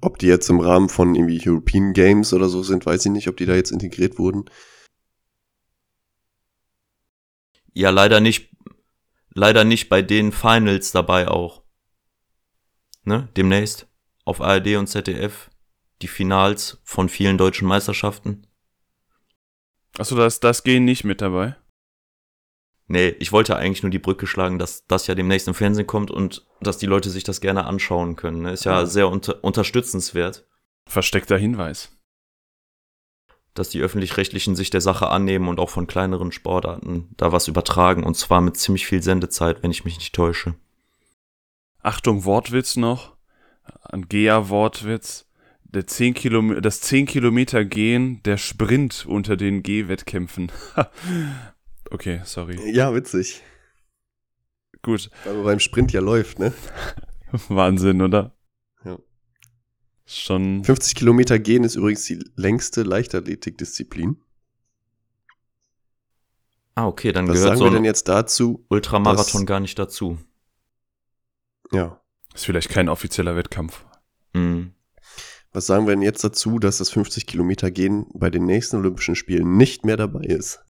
[0.00, 3.26] Ob die jetzt im Rahmen von irgendwie European Games oder so sind, weiß ich nicht,
[3.26, 4.44] ob die da jetzt integriert wurden.
[7.72, 8.55] Ja, leider nicht,
[9.36, 11.62] leider nicht bei den Finals dabei auch.
[13.04, 13.28] Ne?
[13.36, 13.86] Demnächst
[14.24, 15.50] auf ARD und ZDF
[16.02, 18.46] die Finals von vielen deutschen Meisterschaften.
[19.98, 21.56] Achso, das, das gehen nicht mit dabei.
[22.88, 26.10] Nee, ich wollte eigentlich nur die Brücke schlagen, dass das ja demnächst im Fernsehen kommt
[26.10, 28.42] und dass die Leute sich das gerne anschauen können.
[28.42, 28.52] Ne?
[28.52, 28.86] Ist ja Ja.
[28.86, 30.46] sehr unter unterstützenswert,
[30.88, 31.95] Versteckter Hinweis.
[33.58, 38.04] Dass die öffentlich-rechtlichen sich der Sache annehmen und auch von kleineren Sportarten da was übertragen.
[38.04, 40.54] Und zwar mit ziemlich viel Sendezeit, wenn ich mich nicht täusche.
[41.82, 43.16] Achtung, Wortwitz noch.
[43.82, 45.26] Ein Gea-Wortwitz.
[45.64, 50.52] Der 10 Kilom das 10 Kilometer Gehen, der Sprint unter den Gehwettkämpfen.
[51.90, 52.58] okay, sorry.
[52.72, 53.42] Ja, witzig.
[54.82, 55.10] Gut.
[55.24, 56.52] Weil man beim Sprint ja läuft, ne?
[57.48, 58.36] Wahnsinn, oder?
[60.06, 60.64] Schon.
[60.64, 64.22] 50 Kilometer gehen ist übrigens die längste Leichtathletikdisziplin.
[66.76, 68.64] Ah, okay, dann Was gehört sagen so wir denn jetzt dazu?
[68.68, 70.18] Ultramarathon gar nicht dazu.
[71.72, 72.00] Ja.
[72.34, 73.84] Ist vielleicht kein offizieller Wettkampf.
[74.34, 74.74] Mhm.
[75.52, 79.16] Was sagen wir denn jetzt dazu, dass das 50 Kilometer gehen bei den nächsten Olympischen
[79.16, 80.62] Spielen nicht mehr dabei ist?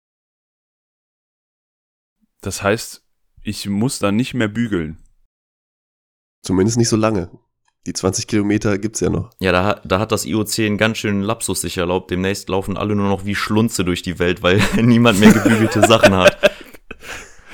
[2.41, 3.05] Das heißt,
[3.43, 5.03] ich muss dann nicht mehr bügeln.
[6.43, 7.37] Zumindest nicht so lange.
[7.87, 9.31] Die 20 Kilometer gibt's ja noch.
[9.39, 12.11] Ja, da, hat- da hat das IOC einen ganz schönen Lapsus sich erlaubt.
[12.11, 16.15] Demnächst laufen alle nur noch wie Schlunze durch die Welt, weil niemand mehr gebügelte Sachen
[16.15, 16.37] hat.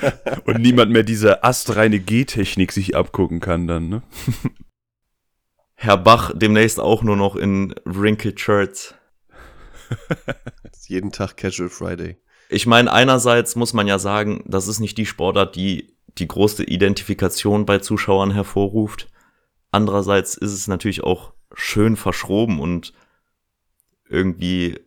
[0.45, 4.01] Und niemand mehr diese astreine G-Technik sich abgucken kann dann, ne?
[5.75, 8.95] Herr Bach demnächst auch nur noch in wrinkled Shirts.
[10.87, 12.17] Jeden Tag Casual Friday.
[12.49, 16.63] Ich meine, einerseits muss man ja sagen, das ist nicht die Sportart, die die große
[16.63, 19.09] Identifikation bei Zuschauern hervorruft.
[19.73, 22.93] Andererseits ist es natürlich auch schön verschroben und
[24.07, 24.79] irgendwie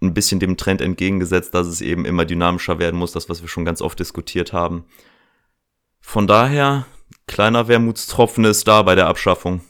[0.00, 3.48] ein bisschen dem Trend entgegengesetzt, dass es eben immer dynamischer werden muss, das, was wir
[3.48, 4.86] schon ganz oft diskutiert haben.
[6.00, 6.86] Von daher,
[7.26, 9.60] kleiner Wermutstropfen ist da bei der Abschaffung.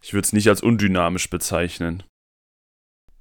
[0.00, 2.02] Ich würde es nicht als undynamisch bezeichnen.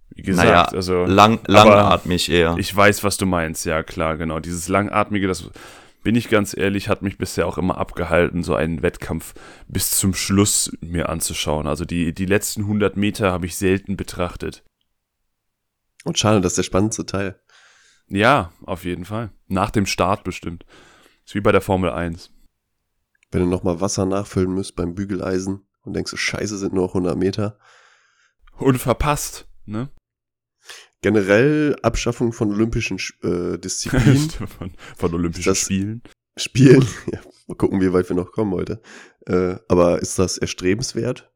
[0.09, 2.55] Wie gesagt, Naja, also Lang, langatmig eher.
[2.57, 3.63] ich weiß, was du meinst.
[3.65, 4.39] Ja, klar, genau.
[4.39, 5.51] Dieses langatmige, das
[6.07, 9.33] bin ich ganz ehrlich, hat mich bisher auch immer abgehalten, so einen Wettkampf
[9.67, 11.67] bis zum Schluss mir anzuschauen.
[11.67, 14.63] Also die, die letzten 100 Meter habe ich selten betrachtet.
[16.05, 17.41] Und schade, das ist der spannendste Teil.
[18.07, 19.31] Ja, auf jeden Fall.
[19.49, 20.65] Nach dem Start bestimmt.
[21.25, 22.31] Ist wie bei der Formel 1.
[23.31, 26.95] Wenn du nochmal Wasser nachfüllen müsst beim Bügeleisen und denkst, so scheiße, sind nur noch
[26.95, 27.59] 100 Meter.
[28.53, 29.89] Und verpasst, ne?
[31.01, 34.29] Generell Abschaffung von olympischen äh, Disziplinen.
[34.29, 36.01] von, von Olympischen Das- Spielen.
[36.37, 36.85] Spielen.
[37.11, 38.81] Ja, mal gucken, wie weit wir noch kommen heute.
[39.25, 41.31] Äh, aber ist das erstrebenswert?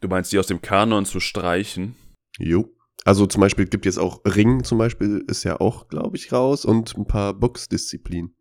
[0.00, 1.94] Du meinst, die aus dem Kanon zu streichen?
[2.38, 2.74] Jo.
[3.04, 6.64] Also zum Beispiel gibt jetzt auch Ring zum Beispiel ist ja auch, glaube ich, raus
[6.64, 8.34] und ein paar Boxdisziplinen.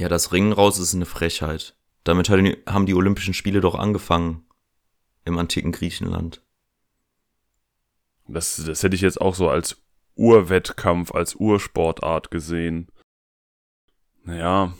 [0.00, 1.76] Ja, das Ringen raus ist eine Frechheit.
[2.04, 4.46] Damit haben die Olympischen Spiele doch angefangen.
[5.24, 6.45] Im antiken Griechenland.
[8.28, 9.82] Das, das hätte ich jetzt auch so als
[10.16, 12.88] Urwettkampf, als Ursportart gesehen.
[14.24, 14.74] Naja.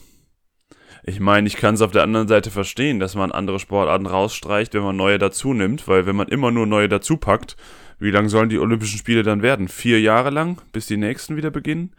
[1.04, 4.74] Ich meine, ich kann es auf der anderen Seite verstehen, dass man andere Sportarten rausstreicht,
[4.74, 7.56] wenn man neue dazu nimmt, weil wenn man immer nur neue dazu packt,
[7.98, 9.68] wie lang sollen die Olympischen Spiele dann werden?
[9.68, 11.94] Vier Jahre lang, bis die nächsten wieder beginnen?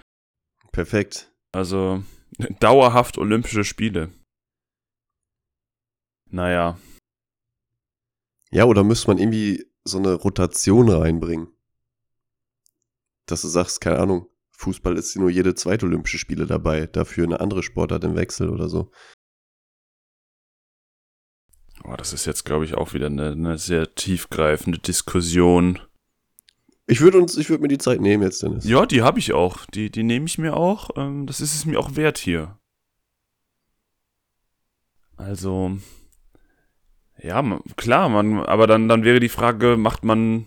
[0.72, 1.32] Perfekt.
[1.54, 2.04] Also
[2.60, 4.10] dauerhaft Olympische Spiele.
[6.30, 6.78] Naja,
[8.52, 11.48] Ja, oder müsste man irgendwie so eine Rotation reinbringen?
[13.26, 17.40] Dass du sagst, keine Ahnung, Fußball ist nur jede zweite Olympische Spiele dabei, dafür eine
[17.40, 18.92] andere Sportart im Wechsel oder so.
[21.84, 25.80] oh, das ist jetzt, glaube ich, auch wieder eine, eine sehr tiefgreifende Diskussion.
[26.86, 28.66] Ich würde uns, ich würde mir die Zeit nehmen jetzt, Dennis.
[28.66, 29.66] Ja, die habe ich auch.
[29.68, 30.90] Die, die nehme ich mir auch.
[30.96, 32.58] Ähm, das ist es mir auch wert hier.
[35.18, 35.78] Also,
[37.22, 37.44] ja,
[37.76, 40.46] klar, man, aber dann, dann wäre die Frage, macht man,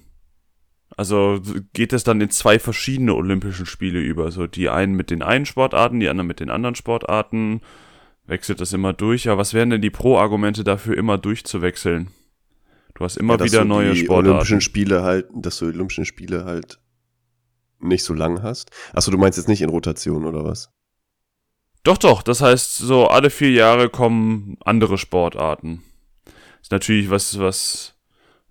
[0.96, 1.40] also
[1.72, 4.30] geht es dann in zwei verschiedene Olympischen Spiele über?
[4.30, 7.60] So die einen mit den einen Sportarten, die anderen mit den anderen Sportarten.
[8.26, 9.24] Wechselt das immer durch?
[9.24, 12.10] Ja, was wären denn die Pro-Argumente dafür, immer durchzuwechseln?
[12.94, 14.28] Du hast immer Ja, wieder neue die Sportarten.
[14.28, 16.78] Olympischen Spiele halt, dass du die Olympischen Spiele halt
[17.80, 18.70] nicht so lang hast.
[18.92, 20.70] Achso, du meinst jetzt nicht in Rotation oder was?
[21.82, 22.22] Doch, doch.
[22.22, 25.82] Das heißt, so alle vier Jahre kommen andere Sportarten.
[26.70, 27.94] Natürlich was, was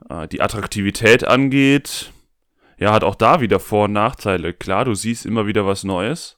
[0.09, 2.11] äh, die Attraktivität angeht,
[2.77, 4.53] ja, hat auch da wieder Vor- und Nachteile.
[4.53, 6.37] Klar, du siehst immer wieder was Neues.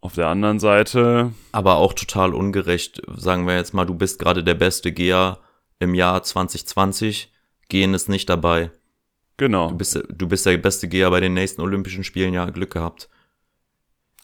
[0.00, 1.32] Auf der anderen Seite.
[1.52, 3.00] Aber auch total ungerecht.
[3.16, 5.38] Sagen wir jetzt mal, du bist gerade der beste Geher
[5.78, 7.32] im Jahr 2020.
[7.68, 8.72] Gehen ist nicht dabei.
[9.36, 9.70] Genau.
[9.70, 13.08] Du bist, du bist der beste Geher bei den nächsten Olympischen Spielen, ja, Glück gehabt.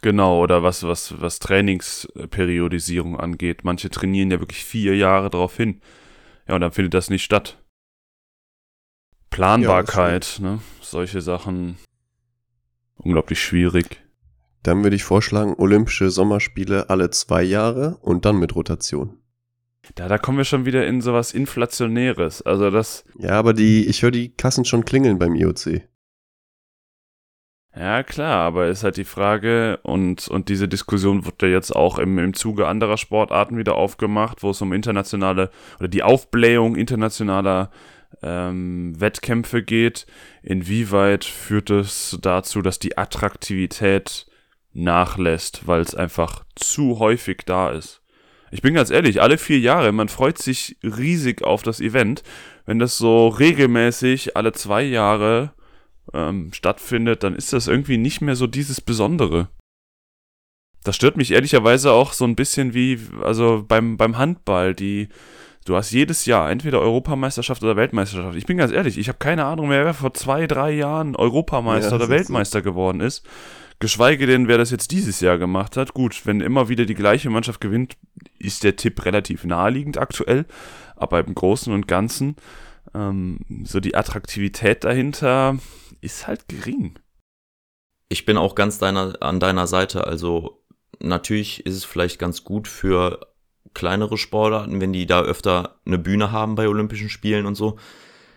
[0.03, 3.64] Genau, oder was, was, was Trainingsperiodisierung angeht.
[3.64, 5.81] Manche trainieren ja wirklich vier Jahre darauf hin.
[6.49, 7.63] Ja, und dann findet das nicht statt.
[9.31, 10.61] Planbarkeit, ja, ne?
[10.81, 11.77] Solche Sachen.
[12.97, 14.03] Unglaublich schwierig.
[14.63, 19.19] Dann würde ich vorschlagen, Olympische Sommerspiele alle zwei Jahre und dann mit Rotation.
[19.95, 22.43] Da, da kommen wir schon wieder in sowas Inflationäres.
[22.43, 23.05] Also das.
[23.19, 25.83] Ja, aber die, ich höre die Kassen schon klingeln beim IOC.
[27.79, 32.01] Ja, klar, aber ist halt die Frage, und, und diese Diskussion wird ja jetzt auch
[32.01, 37.71] im, im Zuge anderer Sportarten wieder aufgemacht, wo es um internationale oder die Aufblähung internationaler
[38.21, 40.07] ähm, Wettkämpfe geht.
[40.43, 44.27] Inwieweit führt es dazu, dass die Attraktivität
[44.73, 48.03] nachlässt, weil es einfach zu häufig da ist?
[48.51, 52.25] Ich bin ganz ehrlich, alle vier Jahre, man freut sich riesig auf das Event.
[52.67, 55.53] Wenn das so regelmäßig alle zwei Jahre
[56.12, 59.49] ähm, stattfindet, dann ist das irgendwie nicht mehr so dieses Besondere.
[60.85, 65.09] Das stört mich ehrlicherweise auch so ein bisschen wie, also beim, beim Handball, die,
[65.64, 68.37] du hast jedes Jahr entweder Europameisterschaft oder Weltmeisterschaft.
[68.37, 71.90] Ich bin ganz ehrlich, ich habe keine Ahnung mehr, wer vor zwei, drei Jahren Europameister
[71.90, 72.64] ja, oder Weltmeister so.
[72.64, 73.27] geworden ist.
[73.81, 75.94] Geschweige denn, wer das jetzt dieses Jahr gemacht hat.
[75.94, 77.97] Gut, wenn immer wieder die gleiche Mannschaft gewinnt,
[78.38, 80.47] ist der Tipp relativ naheliegend aktuell.
[80.97, 82.35] Aber im Großen und Ganzen,
[82.99, 85.59] ähm, so die Attraktivität dahinter
[86.01, 86.99] ist halt gering.
[88.09, 90.07] Ich bin auch ganz deiner, an deiner Seite.
[90.07, 90.65] Also
[90.99, 93.21] natürlich ist es vielleicht ganz gut für
[93.75, 97.79] kleinere Sportarten, wenn die da öfter eine Bühne haben bei Olympischen Spielen und so.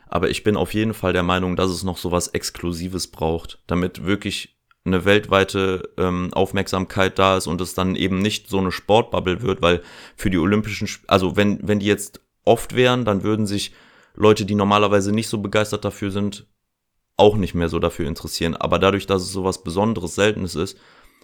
[0.07, 3.59] Aber ich bin auf jeden Fall der Meinung, dass es noch so was Exklusives braucht,
[3.65, 8.71] damit wirklich eine weltweite ähm, Aufmerksamkeit da ist und es dann eben nicht so eine
[8.71, 9.81] Sportbubble wird, weil
[10.17, 13.73] für die Olympischen, also wenn, wenn die jetzt oft wären, dann würden sich
[14.13, 16.47] Leute, die normalerweise nicht so begeistert dafür sind,
[17.17, 18.55] auch nicht mehr so dafür interessieren.
[18.55, 20.77] Aber dadurch, dass es so was Besonderes, Seltenes ist,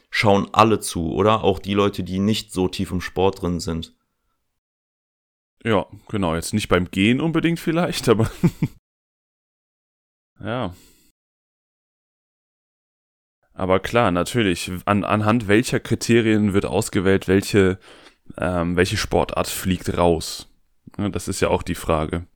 [0.09, 1.43] schauen alle zu, oder?
[1.43, 3.95] Auch die Leute, die nicht so tief im Sport drin sind.
[5.63, 6.35] Ja, genau.
[6.35, 8.29] Jetzt nicht beim Gehen unbedingt vielleicht, aber.
[10.39, 10.73] ja.
[13.53, 14.71] Aber klar, natürlich.
[14.85, 17.79] An, anhand welcher Kriterien wird ausgewählt, welche,
[18.37, 20.47] ähm, welche Sportart fliegt raus?
[20.95, 22.27] Das ist ja auch die Frage.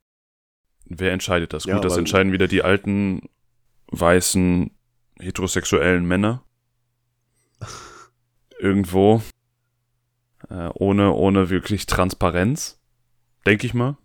[0.98, 1.64] Wer entscheidet das?
[1.64, 3.28] Ja, Gut, das entscheiden wieder die alten
[3.88, 4.70] weißen
[5.18, 6.42] heterosexuellen Männer.
[8.58, 9.22] Irgendwo.
[10.48, 12.80] Äh, ohne, ohne wirklich Transparenz.
[13.46, 13.96] Denke ich mal.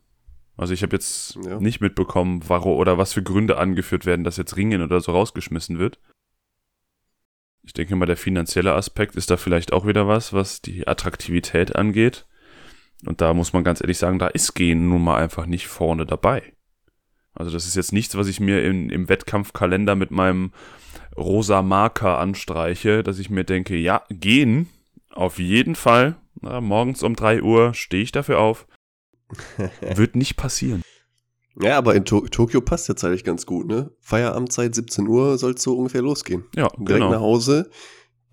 [0.58, 1.60] Also ich habe jetzt ja.
[1.60, 5.78] nicht mitbekommen, warum oder was für Gründe angeführt werden, dass jetzt Ringen oder so rausgeschmissen
[5.78, 6.00] wird.
[7.62, 11.76] Ich denke mal, der finanzielle Aspekt ist da vielleicht auch wieder was, was die Attraktivität
[11.76, 12.26] angeht.
[13.06, 16.06] Und da muss man ganz ehrlich sagen, da ist Gehen nun mal einfach nicht vorne
[16.06, 16.54] dabei.
[17.38, 20.52] Also das ist jetzt nichts, was ich mir in, im Wettkampfkalender mit meinem
[21.16, 24.70] rosa Marker anstreiche, dass ich mir denke, ja, gehen,
[25.12, 26.16] auf jeden Fall.
[26.42, 28.68] Na, morgens um 3 Uhr stehe ich dafür auf.
[29.82, 30.82] Wird nicht passieren.
[31.60, 33.92] Ja, aber in to Tokio passt jetzt eigentlich ganz gut, ne?
[34.00, 36.44] Feierabendzeit 17 Uhr soll es so ungefähr losgehen.
[36.56, 37.10] Ja, Direkt genau.
[37.10, 37.72] nach Hause,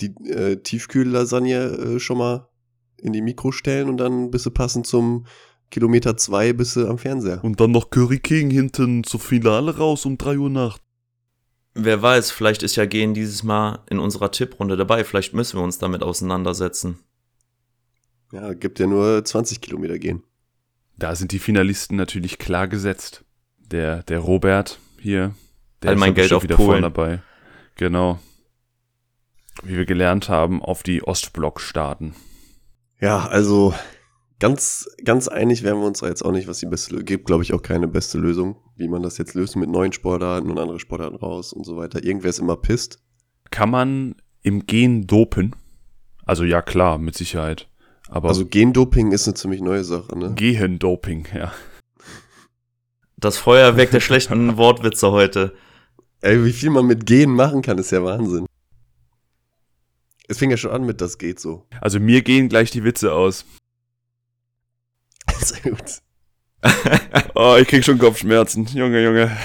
[0.01, 2.49] die äh, Tiefkühllasagne äh, schon mal
[2.99, 5.27] in die Mikro stellen und dann bist du passend zum
[5.71, 7.43] Kilometer zwei bist du am Fernseher.
[7.43, 10.81] Und dann noch Curry King hinten zur Finale raus um 3 Uhr Nacht.
[11.75, 15.03] Wer weiß, vielleicht ist ja Gehen dieses Mal in unserer Tipprunde dabei.
[15.03, 17.01] Vielleicht müssen wir uns damit auseinandersetzen.
[18.33, 20.23] Ja, gibt ja nur 20 Kilometer gehen.
[20.97, 23.25] Da sind die Finalisten natürlich klar gesetzt.
[23.59, 25.35] Der, der Robert hier,
[25.83, 26.83] der All mein Geld auf wieder Polen.
[26.83, 27.23] dabei.
[27.77, 28.21] Genau.
[29.63, 32.15] Wie wir gelernt haben, auf die Ostblock-Staaten.
[33.01, 33.75] Ja, also
[34.39, 37.27] ganz, ganz einig wären wir uns da jetzt auch nicht, was die beste Lösung gibt,
[37.27, 40.59] glaube ich, auch keine beste Lösung, wie man das jetzt löst mit neuen Sportarten und
[40.59, 42.03] andere Sportarten raus und so weiter.
[42.05, 42.99] Irgendwer ist immer pisst.
[43.51, 45.55] Kann man im Gen dopen?
[46.27, 47.69] Also ja, klar, mit Sicherheit.
[48.09, 50.35] Aber also Gendoping ist eine ziemlich neue Sache, ne?
[50.35, 51.53] Gehendoping, ja.
[53.17, 55.55] Das Feuerwerk der schlechten Wortwitze heute.
[56.21, 58.47] Ey, wie viel man mit Gen machen kann, ist ja Wahnsinn.
[60.27, 61.67] Es fing ja schon an mit, das geht so.
[61.81, 63.45] Also mir gehen gleich die Witze aus.
[65.45, 66.01] Sehr gut.
[67.35, 68.65] oh, ich krieg schon Kopfschmerzen.
[68.67, 69.37] Junge, Junge.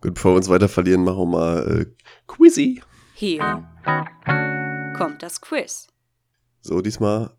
[0.00, 1.86] Gut, bevor wir uns weiter verlieren, machen wir mal äh,
[2.26, 2.82] Quizzy.
[3.14, 3.66] Hier
[4.96, 5.88] kommt das Quiz.
[6.60, 7.30] So, diesmal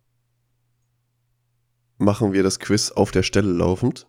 [1.98, 4.08] machen wir das Quiz auf der Stelle laufend.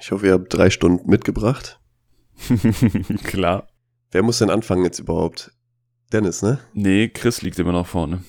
[0.00, 1.80] Ich hoffe, ihr habt drei Stunden mitgebracht.
[3.24, 3.68] Klar.
[4.12, 5.52] Wer muss denn anfangen jetzt überhaupt?
[6.12, 6.60] Dennis, ne?
[6.74, 8.22] Nee, Chris liegt immer noch vorne.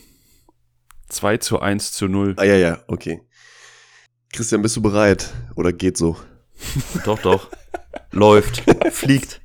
[1.10, 2.34] 2 zu 1 zu 0.
[2.38, 3.22] Ah ja, ja, okay.
[4.32, 5.34] Christian, bist du bereit?
[5.56, 6.18] Oder geht so?
[7.06, 7.52] Doch, doch.
[8.12, 8.64] Läuft.
[8.92, 9.42] Fliegt.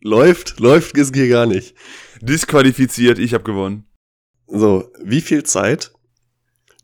[0.00, 1.74] Läuft, läuft ist hier gar nicht.
[2.20, 3.84] Disqualifiziert, ich habe gewonnen.
[4.46, 5.92] So, wie viel Zeit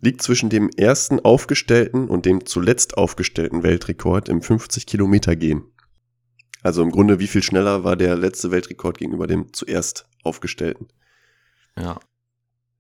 [0.00, 5.64] liegt zwischen dem ersten aufgestellten und dem zuletzt aufgestellten Weltrekord im 50 Kilometer gehen?
[6.62, 10.88] Also im Grunde, wie viel schneller war der letzte Weltrekord gegenüber dem zuerst aufgestellten?
[11.76, 11.98] Ja.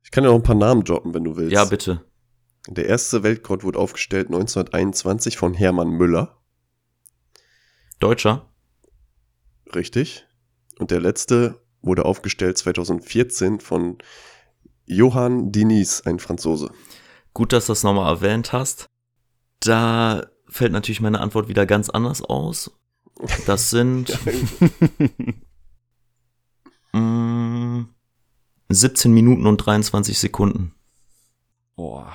[0.04, 1.52] Ich kann ja noch ein paar Namen droppen, wenn du willst.
[1.52, 2.04] Ja, bitte.
[2.68, 6.38] Der erste Weltrekord wurde aufgestellt 1921 von Hermann Müller.
[7.98, 8.48] Deutscher?
[9.74, 10.26] Richtig.
[10.78, 13.98] Und der letzte wurde aufgestellt 2014 von
[14.86, 16.70] Johann Diniz, ein Franzose.
[17.34, 18.86] Gut, dass du das nochmal erwähnt hast.
[19.60, 22.70] Da fällt natürlich meine Antwort wieder ganz anders aus.
[23.46, 24.18] Das sind
[26.92, 27.82] mm,
[28.68, 30.74] 17 Minuten und 23 Sekunden.
[31.74, 32.12] Boah.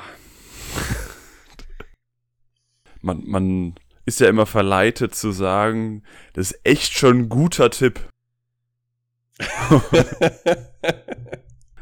[3.02, 3.76] Man, man
[4.06, 8.00] ist ja immer verleitet zu sagen, das ist echt schon ein guter Tipp.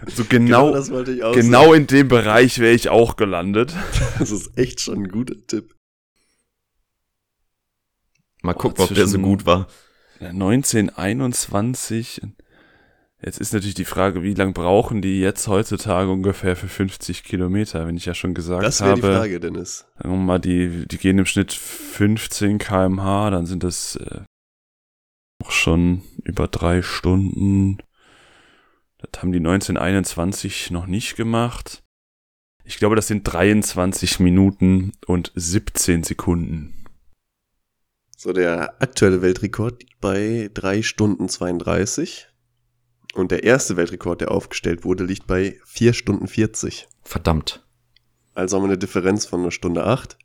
[0.07, 3.73] so genau, das wollte ich auch genau in dem Bereich wäre ich auch gelandet.
[4.19, 5.75] Das ist echt schon ein guter Tipp.
[8.41, 9.67] Mal gucken, ob der so gut war.
[10.19, 12.21] Ja, 1921.
[13.25, 17.87] Jetzt ist natürlich die Frage, wie lange brauchen die jetzt heutzutage ungefähr für 50 Kilometer,
[17.87, 19.01] wenn ich ja schon gesagt Das wäre habe.
[19.01, 19.87] die Frage, Dennis.
[19.97, 24.21] Sagen wir mal, die, die gehen im Schnitt 15 kmh, dann sind das äh,
[25.43, 27.79] auch schon über drei Stunden.
[28.99, 31.81] Das haben die 1921 noch nicht gemacht.
[32.63, 36.85] Ich glaube, das sind 23 Minuten und 17 Sekunden.
[38.15, 42.27] So, der aktuelle Weltrekord liegt bei 3 Stunden 32.
[43.15, 46.87] Und der erste Weltrekord, der aufgestellt wurde, liegt bei 4 Stunden 40.
[47.01, 47.65] Verdammt.
[48.33, 50.17] Also haben wir eine Differenz von einer Stunde 8.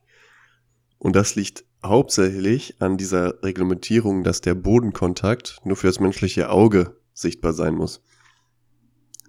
[0.99, 6.97] Und das liegt hauptsächlich an dieser Reglementierung, dass der Bodenkontakt nur für das menschliche Auge
[7.15, 8.03] sichtbar sein muss.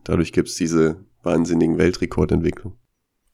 [0.04, 2.76] Dadurch gibt's diese wahnsinnigen Weltrekordentwicklung.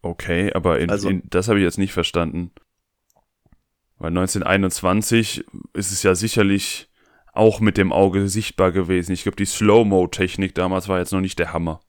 [0.01, 2.51] Okay, aber in, Also- in, das habe ich jetzt nicht verstanden.
[3.97, 6.89] Weil 1921 ist es ja sicherlich
[7.37, 9.11] auch mit dem Auge sichtbar gewesen.
[9.11, 11.81] Ich glaube, die Slow-Mo-Technik damals war jetzt noch nicht der Hammer.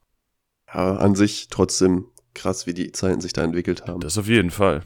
[0.73, 3.99] Ja, an sich trotzdem krass, wie die Zeiten sich da entwickelt haben.
[3.99, 4.83] Das auf jeden Fall.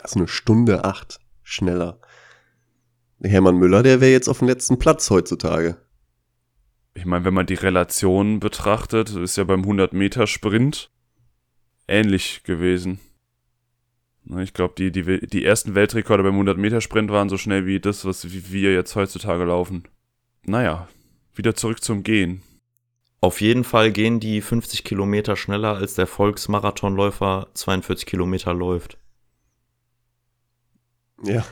[0.00, 2.00] Das ist eine Stunde acht schneller.
[3.22, 5.76] Hermann Müller, der wäre jetzt auf dem letzten Platz heutzutage.
[6.94, 10.90] Ich meine, wenn man die Relation betrachtet, ist ja beim 100-Meter-Sprint
[11.88, 13.00] ähnlich gewesen.
[14.38, 18.30] Ich glaube, die, die, die ersten Weltrekorde beim 100-Meter-Sprint waren so schnell wie das, was
[18.30, 19.84] wir jetzt heutzutage laufen.
[20.46, 20.88] Naja,
[21.34, 22.42] wieder zurück zum Gehen.
[23.20, 28.98] Auf jeden Fall gehen die 50 Kilometer schneller, als der Volksmarathonläufer 42 Kilometer läuft.
[31.22, 31.44] Ja.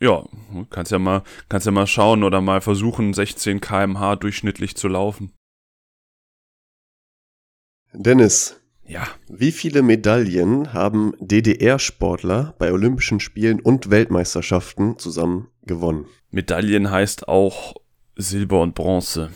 [0.00, 0.24] Ja,
[0.70, 5.32] kannst ja mal, kannst ja mal schauen oder mal versuchen, 16 kmh durchschnittlich zu laufen.
[7.92, 9.06] Dennis, Ja.
[9.28, 16.06] wie viele Medaillen haben DDR-Sportler bei Olympischen Spielen und Weltmeisterschaften zusammen gewonnen?
[16.30, 17.74] Medaillen heißt auch
[18.18, 19.30] Silber und Bronze.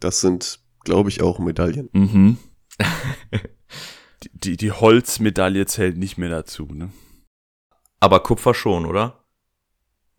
[0.00, 1.88] Das sind, glaube ich, auch Medaillen.
[1.92, 2.36] Mhm.
[4.22, 6.92] die, die, die Holzmedaille zählt nicht mehr dazu, ne?
[8.00, 9.24] Aber Kupfer schon, oder?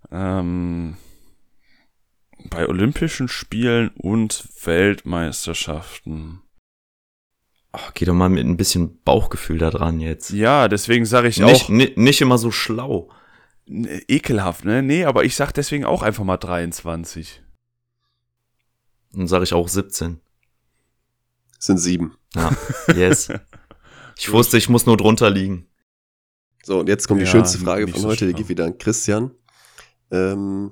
[0.10, 0.96] Ähm,
[2.50, 6.42] bei Olympischen Spielen und Weltmeisterschaften.
[7.74, 10.30] Ach, geh doch mal mit ein bisschen Bauchgefühl da dran jetzt.
[10.30, 13.10] Ja, deswegen sage ich Nicht, auch ni- nicht immer so schlau.
[13.66, 14.82] Ne, ekelhaft, ne?
[14.82, 17.42] Nee, aber ich sag deswegen auch einfach mal 23.
[19.14, 20.20] Dann sage ich auch 17.
[21.58, 22.16] Das sind sieben.
[22.36, 22.52] Ja,
[22.96, 23.30] yes.
[24.16, 25.66] Ich wusste, ich muss nur drunter liegen.
[26.64, 28.78] So, und jetzt kommt die Ja, schönste Frage von so heute, die geht wieder an
[28.78, 29.32] Christian.
[30.12, 30.72] Ähm,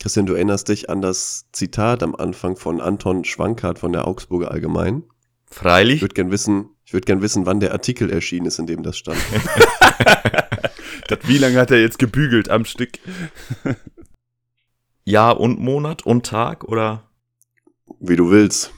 [0.00, 4.50] Christian, du erinnerst dich an das Zitat am Anfang von Anton Schwankart von der Augsburger
[4.50, 5.04] Allgemein.
[5.50, 6.00] Ich Freilich.
[6.00, 8.96] würde gern wissen, ich würde gern wissen, wann der Artikel erschienen ist, in dem das
[8.96, 9.18] stand.
[11.08, 12.98] Das, wie lange hat er jetzt gebügelt am Stück?
[15.04, 17.10] Jahr und Monat und Tag oder
[18.00, 18.72] Wie du willst.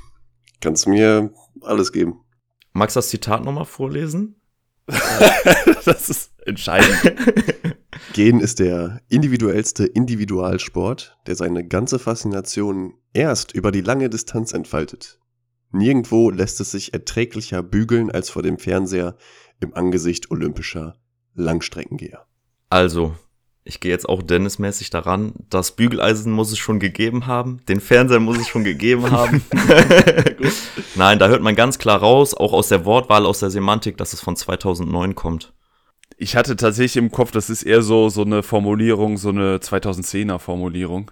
[0.60, 2.20] Kannst mir alles geben.
[2.72, 4.36] magst du das Zitat nochmal vorlesen?
[5.84, 7.14] das ist entscheidend.
[8.12, 15.18] Gehen ist der individuellste Individualsport, der seine ganze Faszination erst über die lange Distanz entfaltet.
[15.72, 19.16] Nirgendwo lässt es sich erträglicher bügeln als vor dem Fernseher
[19.60, 20.96] im Angesicht olympischer
[21.34, 22.24] Langstreckengeher.
[22.70, 23.14] Also,
[23.66, 25.32] Ich gehe jetzt auch Dennis-mäßig daran.
[25.48, 27.64] Das Bügeleisen muss es schon gegeben haben.
[27.66, 29.42] Den Fernseher muss es schon gegeben haben.
[30.96, 34.12] Nein, da hört man ganz klar raus, auch aus der Wortwahl, aus der Semantik, dass
[34.12, 35.54] es von 2009 kommt.
[36.18, 40.38] Ich hatte tatsächlich im Kopf, das ist eher so, so eine Formulierung, so eine 2010er
[40.38, 41.10] Formulierung.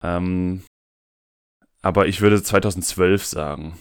[0.00, 0.62] Ähm,
[1.82, 3.76] aber ich würde 2012 sagen.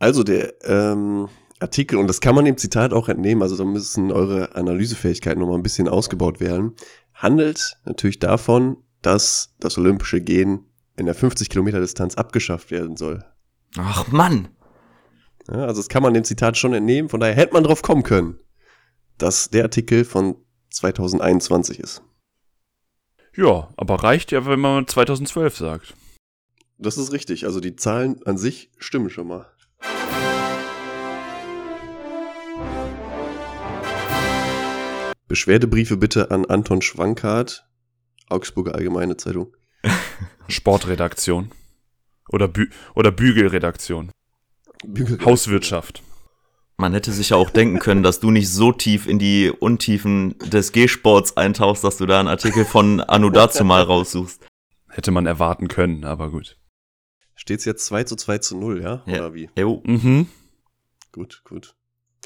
[0.00, 1.28] Also der ähm,
[1.60, 5.56] Artikel, und das kann man dem Zitat auch entnehmen, also da müssen eure Analysefähigkeiten nochmal
[5.56, 6.74] ein bisschen ausgebaut werden,
[7.14, 13.24] handelt natürlich davon, dass das olympische Gehen in der 50 Kilometer Distanz abgeschafft werden soll.
[13.76, 14.48] Ach Mann!
[15.48, 18.02] Ja, also das kann man dem Zitat schon entnehmen, von daher hätte man drauf kommen
[18.02, 18.38] können,
[19.18, 20.36] dass der Artikel von
[20.70, 22.02] 2021 ist.
[23.36, 25.94] Ja, aber reicht ja, wenn man 2012 sagt.
[26.78, 29.46] Das ist richtig, also die Zahlen an sich stimmen schon mal.
[35.28, 37.66] Beschwerdebriefe bitte an Anton Schwankart,
[38.28, 39.56] Augsburger Allgemeine Zeitung.
[40.48, 41.50] Sportredaktion.
[42.28, 44.10] Oder, Bü oder Bügelredaktion.
[45.24, 46.02] Hauswirtschaft.
[46.76, 50.38] Man hätte sich ja auch denken können, dass du nicht so tief in die Untiefen
[50.40, 54.46] des G-Sports eintauchst, dass du da einen Artikel von Anu dazu mal raussuchst.
[54.90, 56.58] Hätte man erwarten können, aber gut.
[57.34, 59.02] Steht's jetzt 2 zu 2 zu 0, ja?
[59.06, 59.20] Ja.
[59.20, 59.48] Oder wie?
[59.58, 59.82] Jo.
[59.86, 60.28] Mhm.
[61.12, 61.74] Gut, gut.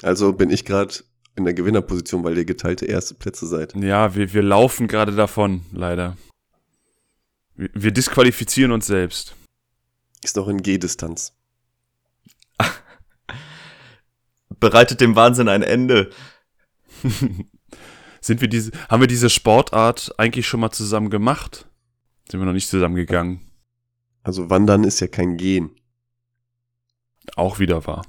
[0.01, 0.95] Also bin ich gerade
[1.35, 3.75] in der Gewinnerposition, weil ihr geteilte erste Plätze seid.
[3.75, 6.17] Ja, wir, wir laufen gerade davon, leider.
[7.55, 9.35] Wir, wir disqualifizieren uns selbst.
[10.23, 11.33] Ist noch in G-Distanz.
[14.59, 16.11] Bereitet dem Wahnsinn ein Ende.
[18.21, 21.67] Sind wir diese, haben wir diese Sportart eigentlich schon mal zusammen gemacht?
[22.29, 23.41] Sind wir noch nicht zusammengegangen?
[24.21, 25.71] Also Wandern ist ja kein Gehen.
[27.35, 28.05] Auch wieder wahr.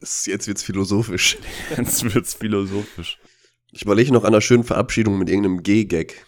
[0.00, 1.38] Jetzt wird's philosophisch.
[1.76, 3.18] Jetzt wird's philosophisch.
[3.72, 6.24] Ich überlege noch an einer schönen Verabschiedung mit irgendeinem G-Gag.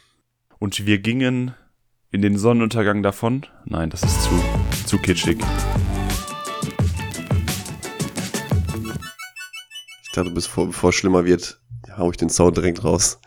[0.58, 1.54] Und wir gingen
[2.10, 3.46] in den Sonnenuntergang davon?
[3.64, 4.30] Nein, das ist zu,
[4.86, 5.38] zu kitschig.
[10.04, 11.60] Ich dachte, bevor, bevor es schlimmer wird,
[11.96, 13.20] hau ich den Sound direkt raus.